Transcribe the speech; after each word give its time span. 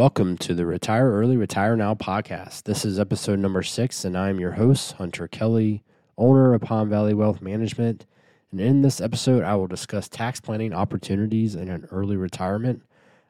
Welcome 0.00 0.38
to 0.38 0.54
the 0.54 0.64
Retire 0.64 1.12
Early, 1.12 1.36
Retire 1.36 1.76
Now 1.76 1.94
podcast. 1.94 2.62
This 2.62 2.86
is 2.86 2.98
episode 2.98 3.38
number 3.38 3.62
six, 3.62 4.02
and 4.02 4.16
I'm 4.16 4.40
your 4.40 4.52
host, 4.52 4.92
Hunter 4.92 5.28
Kelly, 5.28 5.82
owner 6.16 6.54
of 6.54 6.62
Palm 6.62 6.88
Valley 6.88 7.12
Wealth 7.12 7.42
Management. 7.42 8.06
And 8.50 8.62
in 8.62 8.80
this 8.80 9.02
episode, 9.02 9.44
I 9.44 9.56
will 9.56 9.66
discuss 9.66 10.08
tax 10.08 10.40
planning 10.40 10.72
opportunities 10.72 11.54
in 11.54 11.68
an 11.68 11.86
early 11.90 12.16
retirement. 12.16 12.82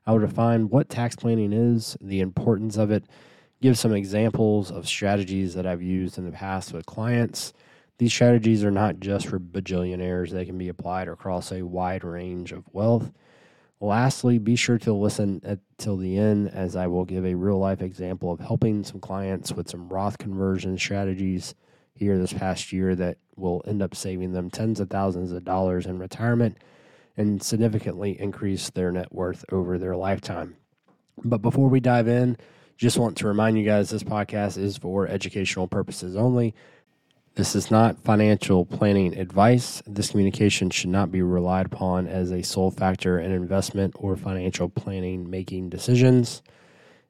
I 0.06 0.12
will 0.12 0.20
define 0.20 0.68
what 0.68 0.88
tax 0.88 1.16
planning 1.16 1.52
is, 1.52 1.96
the 2.00 2.20
importance 2.20 2.76
of 2.76 2.92
it, 2.92 3.02
give 3.60 3.76
some 3.76 3.92
examples 3.92 4.70
of 4.70 4.86
strategies 4.86 5.54
that 5.54 5.66
I've 5.66 5.82
used 5.82 6.18
in 6.18 6.24
the 6.24 6.30
past 6.30 6.72
with 6.72 6.86
clients. 6.86 7.52
These 7.98 8.12
strategies 8.12 8.62
are 8.62 8.70
not 8.70 9.00
just 9.00 9.26
for 9.26 9.40
bajillionaires, 9.40 10.30
they 10.30 10.44
can 10.44 10.56
be 10.56 10.68
applied 10.68 11.08
across 11.08 11.50
a 11.50 11.62
wide 11.62 12.04
range 12.04 12.52
of 12.52 12.62
wealth. 12.72 13.10
Lastly, 13.82 14.38
be 14.38 14.56
sure 14.56 14.76
to 14.78 14.92
listen 14.92 15.40
until 15.42 15.96
the 15.96 16.18
end 16.18 16.50
as 16.50 16.76
I 16.76 16.86
will 16.86 17.06
give 17.06 17.24
a 17.24 17.34
real 17.34 17.58
life 17.58 17.80
example 17.80 18.30
of 18.30 18.40
helping 18.40 18.84
some 18.84 19.00
clients 19.00 19.52
with 19.52 19.70
some 19.70 19.88
Roth 19.88 20.18
conversion 20.18 20.76
strategies 20.76 21.54
here 21.94 22.18
this 22.18 22.34
past 22.34 22.72
year 22.72 22.94
that 22.96 23.16
will 23.36 23.62
end 23.66 23.82
up 23.82 23.94
saving 23.94 24.32
them 24.32 24.50
tens 24.50 24.80
of 24.80 24.90
thousands 24.90 25.32
of 25.32 25.44
dollars 25.44 25.86
in 25.86 25.98
retirement 25.98 26.58
and 27.16 27.42
significantly 27.42 28.20
increase 28.20 28.68
their 28.70 28.92
net 28.92 29.12
worth 29.12 29.46
over 29.50 29.78
their 29.78 29.96
lifetime. 29.96 30.56
But 31.24 31.38
before 31.38 31.68
we 31.68 31.80
dive 31.80 32.06
in, 32.08 32.36
just 32.76 32.98
want 32.98 33.16
to 33.18 33.28
remind 33.28 33.58
you 33.58 33.64
guys 33.64 33.90
this 33.90 34.02
podcast 34.02 34.56
is 34.56 34.76
for 34.76 35.06
educational 35.06 35.68
purposes 35.68 36.16
only. 36.16 36.54
This 37.36 37.54
is 37.54 37.70
not 37.70 38.02
financial 38.02 38.66
planning 38.66 39.16
advice. 39.16 39.82
This 39.86 40.10
communication 40.10 40.68
should 40.68 40.90
not 40.90 41.12
be 41.12 41.22
relied 41.22 41.66
upon 41.66 42.08
as 42.08 42.32
a 42.32 42.42
sole 42.42 42.70
factor 42.70 43.20
in 43.20 43.30
investment 43.30 43.94
or 43.96 44.16
financial 44.16 44.68
planning 44.68 45.30
making 45.30 45.70
decisions. 45.70 46.42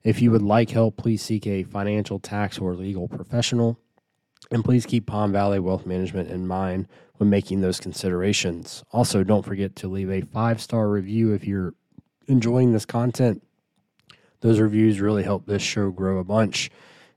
If 0.02 0.20
you 0.20 0.30
would 0.30 0.42
like 0.42 0.70
help, 0.70 0.96
please 0.98 1.22
seek 1.22 1.46
a 1.46 1.64
financial, 1.64 2.18
tax, 2.18 2.58
or 2.58 2.74
legal 2.74 3.08
professional. 3.08 3.78
And 4.50 4.64
please 4.64 4.84
keep 4.84 5.06
Palm 5.06 5.32
Valley 5.32 5.58
Wealth 5.58 5.86
Management 5.86 6.30
in 6.30 6.46
mind 6.46 6.86
when 7.16 7.30
making 7.30 7.60
those 7.60 7.80
considerations. 7.80 8.84
Also, 8.92 9.24
don't 9.24 9.44
forget 9.44 9.76
to 9.76 9.88
leave 9.88 10.10
a 10.10 10.22
five 10.22 10.60
star 10.60 10.88
review 10.88 11.32
if 11.32 11.46
you're 11.46 11.74
enjoying 12.28 12.72
this 12.72 12.86
content. 12.86 13.42
Those 14.40 14.58
reviews 14.58 15.00
really 15.00 15.22
help 15.22 15.46
this 15.46 15.62
show 15.62 15.90
grow 15.90 16.18
a 16.18 16.24
bunch. 16.24 16.70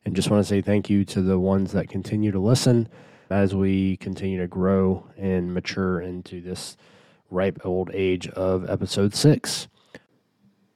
And 0.06 0.16
just 0.16 0.30
want 0.30 0.44
to 0.44 0.48
say 0.48 0.62
thank 0.62 0.90
you 0.90 1.06
to 1.06 1.22
the 1.22 1.40
ones 1.40 1.72
that 1.72 1.90
continue 1.90 2.32
to 2.32 2.40
listen 2.40 2.90
as 3.30 3.56
we 3.56 3.98
continue 3.98 4.40
to 4.40 4.48
grow 4.48 5.08
and 5.18 5.54
mature 5.54 6.02
into 6.02 6.42
this 6.42 6.78
ripe 7.30 7.60
old 7.64 7.90
age 7.94 8.28
of 8.30 8.70
episode 8.70 9.16
six. 9.16 9.68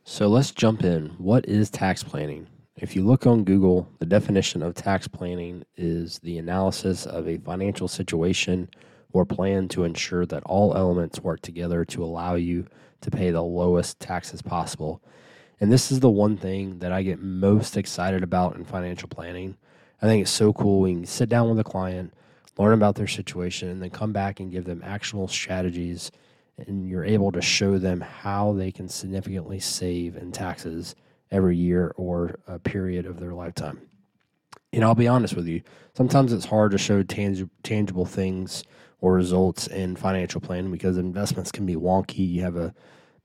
So 0.05 0.27
let's 0.27 0.51
jump 0.51 0.83
in. 0.83 1.09
What 1.17 1.45
is 1.45 1.69
tax 1.69 2.03
planning? 2.03 2.47
If 2.77 2.95
you 2.95 3.03
look 3.03 3.27
on 3.27 3.43
Google, 3.43 3.89
the 3.99 4.05
definition 4.05 4.63
of 4.63 4.75
tax 4.75 5.07
planning 5.07 5.65
is 5.75 6.19
the 6.19 6.37
analysis 6.37 7.05
of 7.05 7.27
a 7.27 7.39
financial 7.39 7.87
situation 7.87 8.69
or 9.11 9.25
plan 9.25 9.67
to 9.69 9.83
ensure 9.83 10.25
that 10.27 10.43
all 10.43 10.75
elements 10.75 11.19
work 11.19 11.41
together 11.41 11.83
to 11.85 12.03
allow 12.03 12.35
you 12.35 12.65
to 13.01 13.11
pay 13.11 13.31
the 13.31 13.41
lowest 13.41 13.99
taxes 13.99 14.41
possible 14.41 15.01
and 15.59 15.71
this 15.71 15.91
is 15.91 15.99
the 15.99 16.09
one 16.09 16.37
thing 16.37 16.79
that 16.79 16.91
I 16.91 17.01
get 17.03 17.19
most 17.19 17.77
excited 17.77 18.23
about 18.23 18.55
in 18.55 18.63
financial 18.63 19.09
planning. 19.09 19.57
I 20.01 20.05
think 20.05 20.21
it's 20.21 20.31
so 20.31 20.53
cool. 20.53 20.81
We 20.81 20.93
can 20.93 21.05
sit 21.05 21.29
down 21.29 21.49
with 21.49 21.59
a 21.59 21.63
client, 21.63 22.13
learn 22.57 22.73
about 22.73 22.95
their 22.95 23.07
situation, 23.07 23.69
and 23.69 23.81
then 23.81 23.89
come 23.89 24.13
back 24.13 24.39
and 24.39 24.51
give 24.51 24.65
them 24.65 24.83
actionable 24.85 25.27
strategies. 25.27 26.11
And 26.57 26.87
you're 26.87 27.05
able 27.05 27.31
to 27.31 27.41
show 27.41 27.77
them 27.77 28.01
how 28.01 28.53
they 28.53 28.71
can 28.71 28.87
significantly 28.87 29.59
save 29.59 30.15
in 30.15 30.31
taxes 30.31 30.95
every 31.31 31.57
year 31.57 31.93
or 31.97 32.39
a 32.47 32.59
period 32.59 33.05
of 33.05 33.19
their 33.19 33.33
lifetime. 33.33 33.81
And 34.73 34.83
I'll 34.83 34.95
be 34.95 35.07
honest 35.07 35.35
with 35.35 35.47
you, 35.47 35.61
sometimes 35.95 36.33
it's 36.33 36.45
hard 36.45 36.71
to 36.71 36.77
show 36.77 37.01
tang- 37.01 37.49
tangible 37.63 38.05
things 38.05 38.63
or 39.01 39.13
results 39.13 39.67
in 39.67 39.95
financial 39.95 40.41
planning 40.41 40.71
because 40.71 40.97
investments 40.97 41.51
can 41.51 41.65
be 41.65 41.75
wonky. 41.75 42.27
You 42.29 42.43
have 42.43 42.55
a 42.55 42.73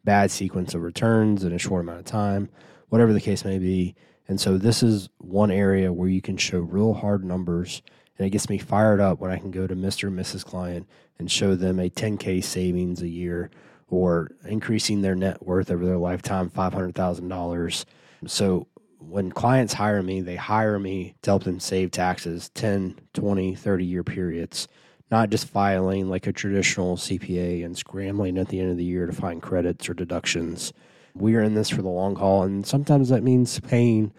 bad 0.04 0.30
sequence 0.30 0.74
of 0.74 0.82
returns 0.82 1.44
in 1.44 1.52
a 1.52 1.58
short 1.58 1.82
amount 1.82 2.00
of 2.00 2.04
time, 2.04 2.48
whatever 2.88 3.12
the 3.12 3.20
case 3.20 3.44
may 3.44 3.58
be. 3.58 3.94
And 4.28 4.40
so 4.40 4.58
this 4.58 4.82
is 4.82 5.08
one 5.18 5.50
area 5.50 5.92
where 5.92 6.08
you 6.08 6.22
can 6.22 6.36
show 6.36 6.60
real 6.60 6.94
hard 6.94 7.24
numbers 7.24 7.82
and 8.18 8.26
it 8.26 8.30
gets 8.30 8.48
me 8.48 8.58
fired 8.58 9.00
up 9.00 9.18
when 9.20 9.30
I 9.30 9.38
can 9.38 9.50
go 9.50 9.66
to 9.66 9.74
Mr. 9.74 10.08
and 10.08 10.18
Mrs. 10.18 10.44
Client 10.44 10.86
and 11.18 11.30
show 11.30 11.54
them 11.54 11.80
a 11.80 11.90
10K 11.90 12.44
savings 12.44 13.02
a 13.02 13.08
year 13.08 13.50
or 13.88 14.32
increasing 14.44 15.02
their 15.02 15.14
net 15.14 15.44
worth 15.44 15.70
over 15.70 15.84
their 15.84 15.98
lifetime 15.98 16.50
$500,000. 16.50 17.84
So 18.26 18.68
when 18.98 19.32
clients 19.32 19.74
hire 19.74 20.02
me, 20.02 20.20
they 20.20 20.36
hire 20.36 20.78
me 20.78 21.14
to 21.22 21.30
help 21.30 21.44
them 21.44 21.60
save 21.60 21.90
taxes 21.90 22.50
10, 22.54 23.00
20, 23.12 23.54
30 23.54 23.84
year 23.84 24.04
periods 24.04 24.68
not 25.12 25.28
just 25.28 25.46
filing 25.46 26.08
like 26.08 26.26
a 26.26 26.32
traditional 26.32 26.96
CPA 26.96 27.66
and 27.66 27.76
scrambling 27.76 28.38
at 28.38 28.48
the 28.48 28.58
end 28.58 28.70
of 28.70 28.78
the 28.78 28.84
year 28.84 29.04
to 29.04 29.12
find 29.12 29.42
credits 29.42 29.86
or 29.86 29.92
deductions. 29.92 30.72
We 31.14 31.36
are 31.36 31.42
in 31.42 31.52
this 31.52 31.68
for 31.68 31.82
the 31.82 31.88
long 31.88 32.16
haul, 32.16 32.44
and 32.44 32.66
sometimes 32.66 33.10
that 33.10 33.22
means 33.22 33.60
paying 33.60 34.10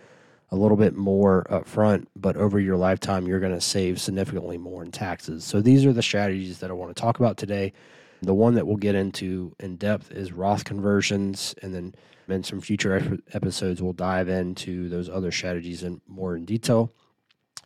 a 0.52 0.56
little 0.56 0.78
bit 0.78 0.96
more 0.96 1.52
up 1.52 1.68
front, 1.68 2.08
but 2.16 2.38
over 2.38 2.60
your 2.60 2.78
lifetime, 2.78 3.26
you're 3.26 3.40
going 3.40 3.56
to 3.56 3.60
save 3.60 4.00
significantly 4.00 4.60
more 4.60 4.84
in 4.84 4.92
taxes. 4.92 5.44
So, 5.44 5.62
these 5.62 5.84
are 5.84 5.94
the 5.94 6.04
strategies 6.04 6.60
that 6.60 6.70
I 6.70 6.74
want 6.74 6.96
to 6.96 7.02
talk 7.02 7.20
about 7.20 7.38
today. 7.38 7.74
The 8.22 8.36
one 8.36 8.54
that 8.54 8.68
we'll 8.68 8.78
get 8.78 8.94
into 8.94 9.56
in 9.60 9.78
depth 9.78 10.12
is 10.12 10.32
Roth 10.32 10.64
conversions, 10.64 11.56
and 11.64 11.74
then 11.74 11.96
in 12.28 12.44
some 12.44 12.62
future 12.62 13.18
episodes, 13.34 13.82
we'll 13.82 13.94
dive 13.94 14.30
into 14.30 14.90
those 14.90 15.10
other 15.10 15.32
strategies 15.32 15.82
in 15.82 16.02
more 16.08 16.36
in 16.36 16.46
detail. 16.46 16.92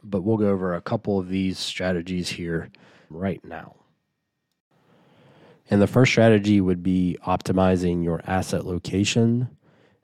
But 0.02 0.22
we'll 0.22 0.38
go 0.38 0.48
over 0.48 0.74
a 0.74 0.82
couple 0.82 1.20
of 1.20 1.28
these 1.28 1.60
strategies 1.60 2.30
here 2.30 2.70
right 3.10 3.44
now. 3.44 3.76
And 5.70 5.82
the 5.82 5.88
first 5.88 6.12
strategy 6.12 6.62
would 6.62 6.82
be 6.82 7.18
optimizing 7.26 8.04
your 8.04 8.22
asset 8.26 8.66
location. 8.66 9.50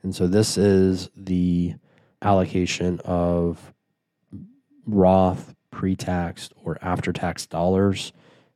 And 0.02 0.14
so 0.14 0.28
this 0.28 0.58
is 0.58 1.10
the 1.16 1.76
allocation 2.22 3.00
of 3.06 3.74
Roth 4.86 5.56
pre-tax 5.72 6.50
or 6.64 6.78
after-tax 6.82 7.46
dollars. 7.46 8.12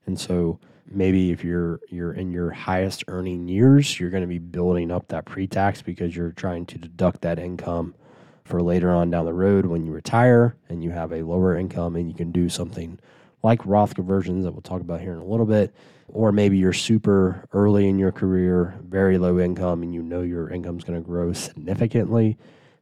And 0.05 0.19
so 0.19 0.59
maybe 0.85 1.31
if 1.31 1.43
you're 1.43 1.79
you're 1.89 2.13
in 2.13 2.31
your 2.31 2.51
highest 2.51 3.05
earning 3.07 3.47
years, 3.47 3.99
you're 3.99 4.09
going 4.09 4.21
to 4.21 4.27
be 4.27 4.39
building 4.39 4.91
up 4.91 5.07
that 5.07 5.25
pre-tax 5.25 5.81
because 5.81 6.15
you're 6.15 6.31
trying 6.31 6.65
to 6.67 6.77
deduct 6.77 7.21
that 7.21 7.39
income 7.39 7.95
for 8.43 8.61
later 8.61 8.93
on 8.93 9.09
down 9.09 9.25
the 9.25 9.33
road 9.33 9.65
when 9.65 9.85
you 9.85 9.91
retire 9.91 10.55
and 10.69 10.83
you 10.83 10.91
have 10.91 11.11
a 11.11 11.21
lower 11.23 11.57
income 11.57 11.95
and 11.95 12.09
you 12.09 12.15
can 12.15 12.31
do 12.31 12.47
something 12.47 12.97
like 13.43 13.65
Roth 13.65 13.95
conversions 13.95 14.43
that 14.43 14.51
we'll 14.51 14.61
talk 14.61 14.81
about 14.81 15.01
here 15.01 15.13
in 15.13 15.19
a 15.19 15.25
little 15.25 15.45
bit, 15.45 15.73
or 16.07 16.31
maybe 16.31 16.57
you're 16.57 16.73
super 16.73 17.45
early 17.53 17.87
in 17.87 17.99
your 17.99 18.11
career, 18.11 18.75
very 18.83 19.17
low 19.17 19.39
income, 19.39 19.83
and 19.83 19.93
you 19.93 20.01
know 20.01 20.21
your 20.21 20.49
income's 20.49 20.83
going 20.83 21.01
to 21.01 21.05
grow 21.05 21.33
significantly. 21.33 22.37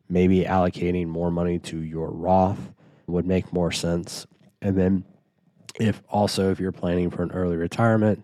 Maybe 0.07 0.43
allocating 0.43 1.07
more 1.07 1.31
money 1.31 1.59
to 1.59 1.79
your 1.81 2.11
Roth 2.11 2.71
would 3.07 3.25
make 3.25 3.51
more 3.51 3.71
sense. 3.71 4.27
And 4.61 4.77
then, 4.77 5.03
if 5.79 6.01
also 6.09 6.51
if 6.51 6.59
you're 6.59 6.71
planning 6.71 7.09
for 7.09 7.23
an 7.23 7.31
early 7.31 7.57
retirement 7.57 8.23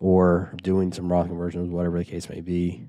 or 0.00 0.52
doing 0.62 0.92
some 0.92 1.12
Roth 1.12 1.28
conversions, 1.28 1.70
whatever 1.70 1.98
the 1.98 2.04
case 2.04 2.28
may 2.28 2.40
be, 2.40 2.88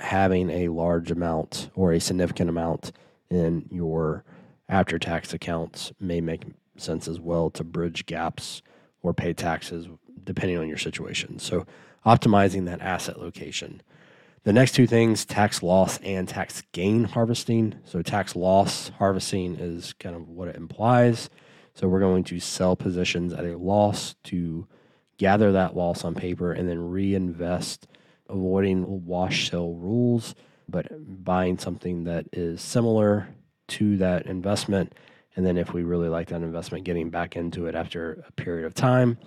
having 0.00 0.50
a 0.50 0.68
large 0.68 1.10
amount 1.10 1.70
or 1.74 1.92
a 1.92 2.00
significant 2.00 2.50
amount 2.50 2.92
in 3.30 3.66
your 3.70 4.24
after 4.68 4.98
tax 4.98 5.32
accounts 5.32 5.92
may 6.00 6.20
make 6.20 6.42
sense 6.80 7.08
as 7.08 7.20
well 7.20 7.50
to 7.50 7.64
bridge 7.64 8.06
gaps 8.06 8.62
or 9.02 9.14
pay 9.14 9.32
taxes 9.32 9.88
depending 10.24 10.58
on 10.58 10.68
your 10.68 10.78
situation. 10.78 11.38
So, 11.38 11.66
optimizing 12.04 12.66
that 12.66 12.80
asset 12.80 13.20
location. 13.20 13.82
The 14.44 14.52
next 14.52 14.72
two 14.72 14.86
things 14.86 15.24
tax 15.24 15.62
loss 15.62 15.98
and 15.98 16.28
tax 16.28 16.62
gain 16.72 17.04
harvesting. 17.04 17.76
So, 17.84 18.02
tax 18.02 18.36
loss 18.36 18.90
harvesting 18.98 19.56
is 19.56 19.92
kind 19.94 20.14
of 20.14 20.28
what 20.28 20.48
it 20.48 20.56
implies. 20.56 21.30
So, 21.74 21.88
we're 21.88 22.00
going 22.00 22.24
to 22.24 22.40
sell 22.40 22.76
positions 22.76 23.32
at 23.32 23.44
a 23.44 23.56
loss 23.56 24.16
to 24.24 24.66
gather 25.18 25.52
that 25.52 25.76
loss 25.76 26.04
on 26.04 26.14
paper 26.14 26.52
and 26.52 26.68
then 26.68 26.90
reinvest, 26.90 27.86
avoiding 28.28 29.06
wash 29.06 29.50
sale 29.50 29.74
rules, 29.74 30.34
but 30.68 30.86
buying 31.24 31.58
something 31.58 32.04
that 32.04 32.26
is 32.32 32.60
similar 32.60 33.28
to 33.68 33.96
that 33.96 34.26
investment 34.26 34.92
and 35.36 35.46
then 35.46 35.56
if 35.58 35.72
we 35.72 35.84
really 35.84 36.08
like 36.08 36.28
that 36.28 36.42
investment, 36.42 36.84
getting 36.84 37.10
back 37.10 37.36
into 37.36 37.66
it 37.66 37.74
after 37.74 38.24
a 38.26 38.32
period 38.32 38.66
of 38.66 38.74
time, 38.74 39.18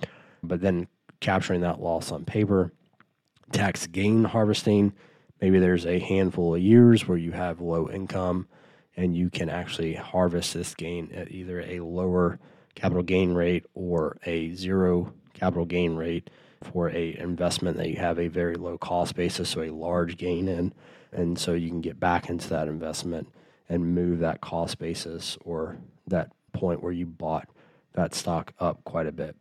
but 0.44 0.60
then 0.60 0.88
capturing 1.20 1.62
that 1.62 1.80
loss 1.80 2.12
on 2.12 2.26
paper. 2.26 2.72
Tax 3.52 3.88
gain 3.88 4.24
harvesting, 4.24 4.94
maybe 5.42 5.60
there's 5.60 5.86
a 5.86 6.00
handful 6.00 6.56
of 6.56 6.62
years 6.62 7.08
where 7.08 7.18
you 7.18 7.32
have 7.32 7.62
low 7.62 7.90
income 7.90 8.48
and 8.96 9.16
you 9.16 9.30
can 9.30 9.50
actually 9.50 9.94
harvest 9.94 10.54
this 10.54 10.76
gain 10.76 11.12
at 11.14 11.32
either 11.32 11.62
a 11.62 11.80
lower 11.80 12.40
capital 12.76 13.04
gain 13.04 13.34
rate 13.34 13.66
or 13.74 14.18
a 14.26 14.54
zero 14.54 15.14
capital 15.34 15.66
gain 15.66 15.96
rate 15.96 16.30
for 16.64 16.90
a 16.90 17.18
investment 17.18 17.78
that 17.78 17.90
you 17.90 17.96
have 17.96 18.20
a 18.20 18.28
very 18.28 18.56
low 18.56 18.78
cost 18.78 19.16
basis, 19.16 19.50
so 19.50 19.62
a 19.62 19.70
large 19.70 20.18
gain 20.18 20.48
in, 20.48 20.74
and 21.12 21.40
so 21.40 21.54
you 21.54 21.70
can 21.70 21.82
get 21.82 22.00
back 22.00 22.30
into 22.30 22.50
that 22.50 22.68
investment 22.68 23.30
and 23.70 23.96
move 23.96 24.20
that 24.20 24.42
cost 24.42 24.78
basis 24.78 25.38
or 25.46 25.78
that 26.10 26.32
point 26.54 26.84
where 26.84 26.92
you 26.92 27.06
bought 27.06 27.48
that 27.94 28.14
stock 28.14 28.54
up 28.60 28.84
quite 28.84 29.08
a 29.08 29.12
bit. 29.12 29.36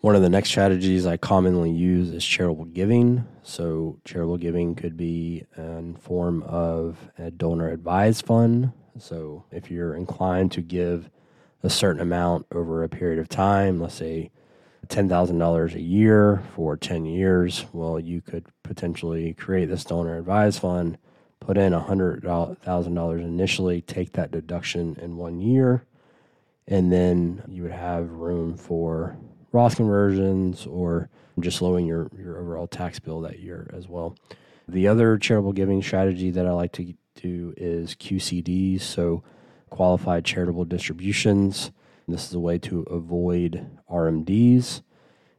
One 0.00 0.14
of 0.14 0.22
the 0.22 0.28
next 0.28 0.50
strategies 0.50 1.04
I 1.06 1.16
commonly 1.16 1.70
use 1.70 2.10
is 2.10 2.24
charitable 2.24 2.66
giving. 2.66 3.26
So, 3.42 3.98
charitable 4.04 4.36
giving 4.36 4.74
could 4.74 4.96
be 4.96 5.44
in 5.56 5.96
form 5.96 6.42
of 6.44 7.10
a 7.18 7.30
donor 7.30 7.70
advised 7.70 8.24
fund. 8.24 8.72
So, 8.98 9.44
if 9.50 9.70
you're 9.70 9.96
inclined 9.96 10.52
to 10.52 10.60
give 10.60 11.10
a 11.62 11.70
certain 11.70 12.00
amount 12.00 12.46
over 12.52 12.84
a 12.84 12.88
period 12.88 13.18
of 13.18 13.28
time, 13.28 13.80
let's 13.80 13.94
say 13.94 14.30
$10,000 14.86 15.74
a 15.74 15.80
year 15.80 16.42
for 16.54 16.76
10 16.76 17.04
years, 17.04 17.66
well, 17.72 17.98
you 17.98 18.20
could 18.20 18.46
potentially 18.62 19.34
create 19.34 19.66
this 19.66 19.84
donor 19.84 20.18
advised 20.18 20.60
fund, 20.60 20.98
put 21.40 21.58
in 21.58 21.72
$100,000 21.72 23.20
initially, 23.20 23.80
take 23.82 24.12
that 24.12 24.30
deduction 24.30 24.96
in 25.00 25.16
one 25.16 25.40
year, 25.40 25.84
and 26.66 26.92
then 26.92 27.42
you 27.48 27.62
would 27.62 27.72
have 27.72 28.10
room 28.10 28.56
for 28.56 29.16
Roth 29.52 29.76
conversions 29.76 30.66
or 30.66 31.08
just 31.40 31.62
lowering 31.62 31.86
your, 31.86 32.10
your 32.18 32.38
overall 32.38 32.66
tax 32.66 32.98
bill 32.98 33.20
that 33.20 33.38
year 33.38 33.70
as 33.72 33.88
well. 33.88 34.16
The 34.68 34.88
other 34.88 35.16
charitable 35.18 35.52
giving 35.52 35.82
strategy 35.82 36.30
that 36.30 36.46
I 36.46 36.50
like 36.50 36.72
to 36.72 36.94
do 37.14 37.54
is 37.56 37.94
QCDs, 37.94 38.80
so 38.80 39.22
qualified 39.70 40.24
charitable 40.24 40.64
distributions. 40.64 41.70
This 42.08 42.28
is 42.28 42.34
a 42.34 42.40
way 42.40 42.58
to 42.58 42.82
avoid 42.82 43.66
RMDs. 43.90 44.82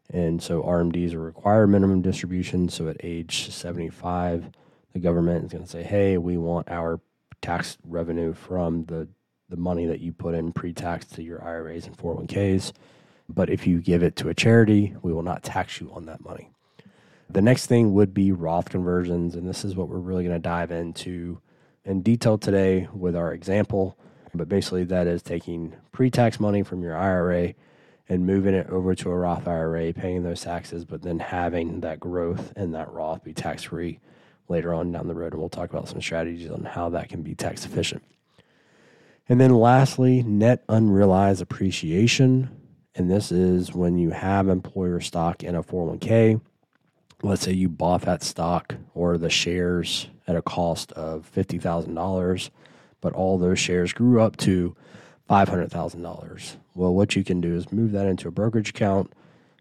And 0.10 0.42
so 0.42 0.64
RMDs 0.64 1.14
are 1.14 1.20
required 1.20 1.68
minimum 1.68 2.02
distributions. 2.02 2.74
So 2.74 2.88
at 2.88 2.98
age 3.04 3.52
75, 3.52 4.50
the 4.98 5.04
government 5.04 5.46
is 5.46 5.52
going 5.52 5.64
to 5.64 5.70
say, 5.70 5.84
hey, 5.84 6.18
we 6.18 6.38
want 6.38 6.70
our 6.70 7.00
tax 7.42 7.78
revenue 7.84 8.34
from 8.34 8.84
the, 8.86 9.08
the 9.48 9.56
money 9.56 9.86
that 9.86 10.00
you 10.00 10.12
put 10.12 10.34
in 10.34 10.52
pre 10.52 10.74
tax 10.74 11.06
to 11.06 11.22
your 11.22 11.44
IRAs 11.44 11.86
and 11.86 11.96
401ks. 11.96 12.74
But 13.30 13.52
if 13.52 13.68
you 13.68 13.80
give 13.80 14.02
it 14.02 14.16
to 14.18 14.30
a 14.30 14.34
charity, 14.34 14.96
we 15.04 15.14
will 15.14 15.22
not 15.22 15.44
tax 15.44 15.80
you 15.80 15.92
on 15.94 16.08
that 16.08 16.24
money. 16.24 16.50
The 17.30 17.44
next 17.44 17.68
thing 17.68 17.94
would 17.94 18.14
be 18.14 18.32
Roth 18.32 18.70
conversions. 18.70 19.36
And 19.36 19.48
this 19.48 19.64
is 19.64 19.76
what 19.76 19.88
we're 19.88 20.00
really 20.00 20.24
going 20.24 20.36
to 20.36 20.40
dive 20.40 20.72
into 20.72 21.42
in 21.86 22.02
detail 22.02 22.40
today 22.40 22.88
with 22.92 23.16
our 23.16 23.32
example. 23.34 23.98
But 24.34 24.50
basically, 24.50 24.84
that 24.86 25.06
is 25.06 25.22
taking 25.22 25.76
pre 25.92 26.10
tax 26.10 26.40
money 26.40 26.64
from 26.64 26.82
your 26.82 26.98
IRA 26.98 27.54
and 28.10 28.26
moving 28.26 28.56
it 28.56 28.68
over 28.72 28.96
to 28.96 29.12
a 29.12 29.16
Roth 29.16 29.48
IRA, 29.48 29.94
paying 29.94 30.24
those 30.24 30.42
taxes, 30.42 30.86
but 30.86 31.04
then 31.04 31.20
having 31.20 31.82
that 31.82 32.00
growth 32.00 32.54
in 32.56 32.72
that 32.72 32.92
Roth 32.92 33.24
be 33.24 33.34
tax 33.34 33.64
free 33.64 34.00
later 34.48 34.74
on 34.74 34.92
down 34.92 35.08
the 35.08 35.14
road. 35.14 35.34
And 35.34 35.40
we'll 35.40 35.50
talk 35.50 35.70
about 35.70 35.90
some 35.90 36.02
strategies 36.02 36.50
on 36.50 36.64
how 36.64 36.90
that 36.90 37.10
can 37.10 37.22
be 37.22 37.36
tax 37.36 37.66
efficient. 37.66 38.04
And 39.30 39.42
then 39.42 39.54
lastly, 39.54 40.24
net 40.24 40.64
unrealized 40.70 41.42
appreciation. 41.42 42.50
And 42.96 43.12
this 43.12 43.32
is 43.32 43.74
when 43.74 43.98
you 43.98 44.12
have 44.12 44.48
employer 44.48 45.02
stock 45.02 45.44
in 45.44 45.56
a 45.56 45.64
401k. 45.64 46.42
Let's 47.24 47.42
say 47.42 47.52
you 47.52 47.68
bought 47.68 48.02
that 48.04 48.24
stock 48.24 48.76
or 48.94 49.18
the 49.18 49.30
shares 49.30 50.08
at 50.28 50.36
a 50.36 50.42
cost 50.42 50.92
of 50.94 51.30
$50,000 51.36 52.50
but 53.02 53.14
all 53.14 53.38
those 53.38 53.60
shares 53.60 53.94
grew 53.94 54.22
up 54.22 54.38
to 54.38 54.76
$500,000. 55.30 56.56
Well, 56.76 56.94
what 56.94 57.16
you 57.16 57.24
can 57.24 57.42
do 57.42 57.56
is 57.56 57.72
move 57.72 57.92
that 57.92 58.08
into 58.08 58.28
a 58.28 58.32
brokerage 58.32 58.70
account, 58.70 59.14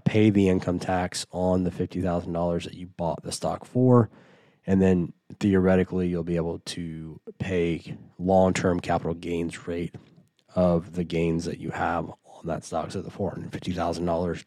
pay 0.05 0.31
the 0.31 0.49
income 0.49 0.79
tax 0.79 1.27
on 1.33 1.65
the 1.65 1.71
$50,000 1.71 2.65
that 2.65 2.75
you 2.75 2.87
bought 2.87 3.23
the 3.23 3.33
stock 3.33 3.65
for, 3.65 4.09
and 4.67 4.83
then 4.83 5.13
theoretically 5.39 6.09
you'll 6.09 6.25
be 6.25 6.37
able 6.37 6.59
to 6.61 7.21
pay 7.39 7.97
long-term 8.19 8.81
capital 8.81 9.15
gains 9.15 9.67
rate 9.67 9.95
of 10.55 10.95
the 10.95 11.05
gains 11.05 11.45
that 11.45 11.59
you 11.59 11.71
have 11.71 12.09
on 12.09 12.47
that 12.47 12.65
stock, 12.65 12.91
so 12.91 13.03
the 13.03 13.11
$450,000 13.11 14.45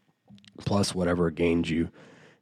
plus 0.60 0.94
whatever 0.94 1.30
gains 1.30 1.70
you 1.70 1.90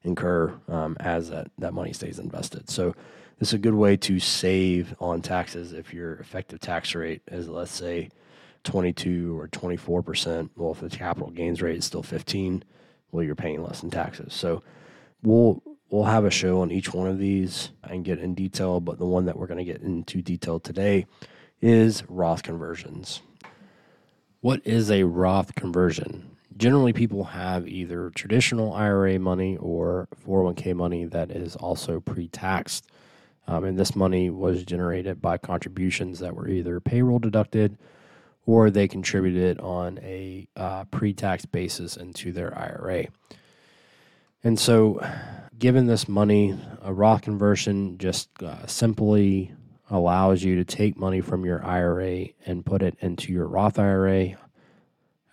incur 0.04 0.54
um, 0.68 0.96
as 1.00 1.30
that, 1.30 1.52
that 1.58 1.74
money 1.74 1.94
stays 1.94 2.20
invested. 2.20 2.70
So 2.70 2.96
this 3.40 3.50
is 3.50 3.54
a 3.54 3.60
good 3.60 3.76
way 3.76 3.98
to 3.98 4.20
save 4.20 4.96
on 5.00 5.22
taxes 5.22 5.74
if 5.74 5.94
your 5.94 6.16
effective 6.16 6.60
tax 6.60 6.96
rate 6.96 7.22
is, 7.28 7.48
let's 7.48 7.72
say, 7.72 8.10
22 8.64 9.40
or 9.40 9.48
24 9.48 10.02
percent. 10.02 10.52
Well, 10.56 10.72
if 10.72 10.80
the 10.80 10.90
capital 10.90 11.30
gains 11.30 11.62
rate 11.62 11.78
is 11.78 11.86
still 11.86 12.04
15, 12.04 12.64
well, 13.12 13.24
you're 13.24 13.36
paying 13.36 13.64
less 13.64 13.84
in 13.84 13.92
taxes. 13.92 14.34
So 14.34 14.64
we'll 15.22 15.62
we'll 15.90 16.06
have 16.06 16.26
a 16.26 16.32
show 16.32 16.62
on 16.62 16.72
each 16.72 16.94
one 16.94 17.08
of 17.08 17.20
these 17.20 17.72
and 17.84 18.06
get 18.06 18.20
in 18.20 18.34
detail. 18.34 18.80
But 18.80 19.00
the 19.00 19.06
one 19.06 19.26
that 19.26 19.38
we're 19.38 19.48
going 19.48 19.66
to 19.66 19.72
get 19.72 19.82
into 19.82 20.22
detail 20.22 20.60
today 20.60 21.06
is 21.62 22.04
Roth 22.08 22.44
conversions. 22.44 23.22
What 24.42 24.62
is 24.66 24.92
a 24.92 25.04
Roth 25.04 25.56
conversion? 25.56 26.38
Generally, 26.56 26.94
people 26.94 27.24
have 27.24 27.68
either 27.68 28.10
traditional 28.12 28.74
IRA 28.74 29.20
money 29.20 29.58
or 29.58 30.08
401k 30.26 30.76
money 30.76 31.06
that 31.06 31.32
is 31.32 31.56
also 31.56 32.00
pre 32.00 32.28
taxed. 32.28 32.88
Um, 33.48 33.64
and 33.64 33.80
this 33.80 33.96
money 33.96 34.30
was 34.30 34.64
generated 34.64 35.22
by 35.22 35.38
contributions 35.38 36.20
that 36.20 36.36
were 36.36 36.50
either 36.50 36.80
payroll 36.80 37.20
deducted 37.20 37.78
or 38.46 38.70
they 38.70 38.88
contributed 38.88 39.60
on 39.60 40.00
a 40.02 40.48
uh, 40.56 40.86
pre 40.86 41.14
tax 41.14 41.46
basis 41.46 41.96
into 41.96 42.32
their 42.32 42.58
IRA. 42.58 43.08
And 44.44 44.60
so, 44.60 45.06
given 45.58 45.88
this 45.88 46.08
money, 46.08 46.58
a 46.82 46.94
Roth 46.94 47.24
conversion 47.24 47.98
just 47.98 48.30
uh, 48.44 48.68
simply 48.68 49.52
allows 49.90 50.44
you 50.44 50.56
to 50.58 50.64
take 50.64 50.98
money 50.98 51.22
from 51.22 51.44
your 51.44 51.66
IRA 51.66 52.28
and 52.46 52.66
put 52.66 52.84
it 52.84 52.96
into 53.00 53.34
your 53.34 53.48
Roth 53.48 53.80
IRA. 53.80 54.36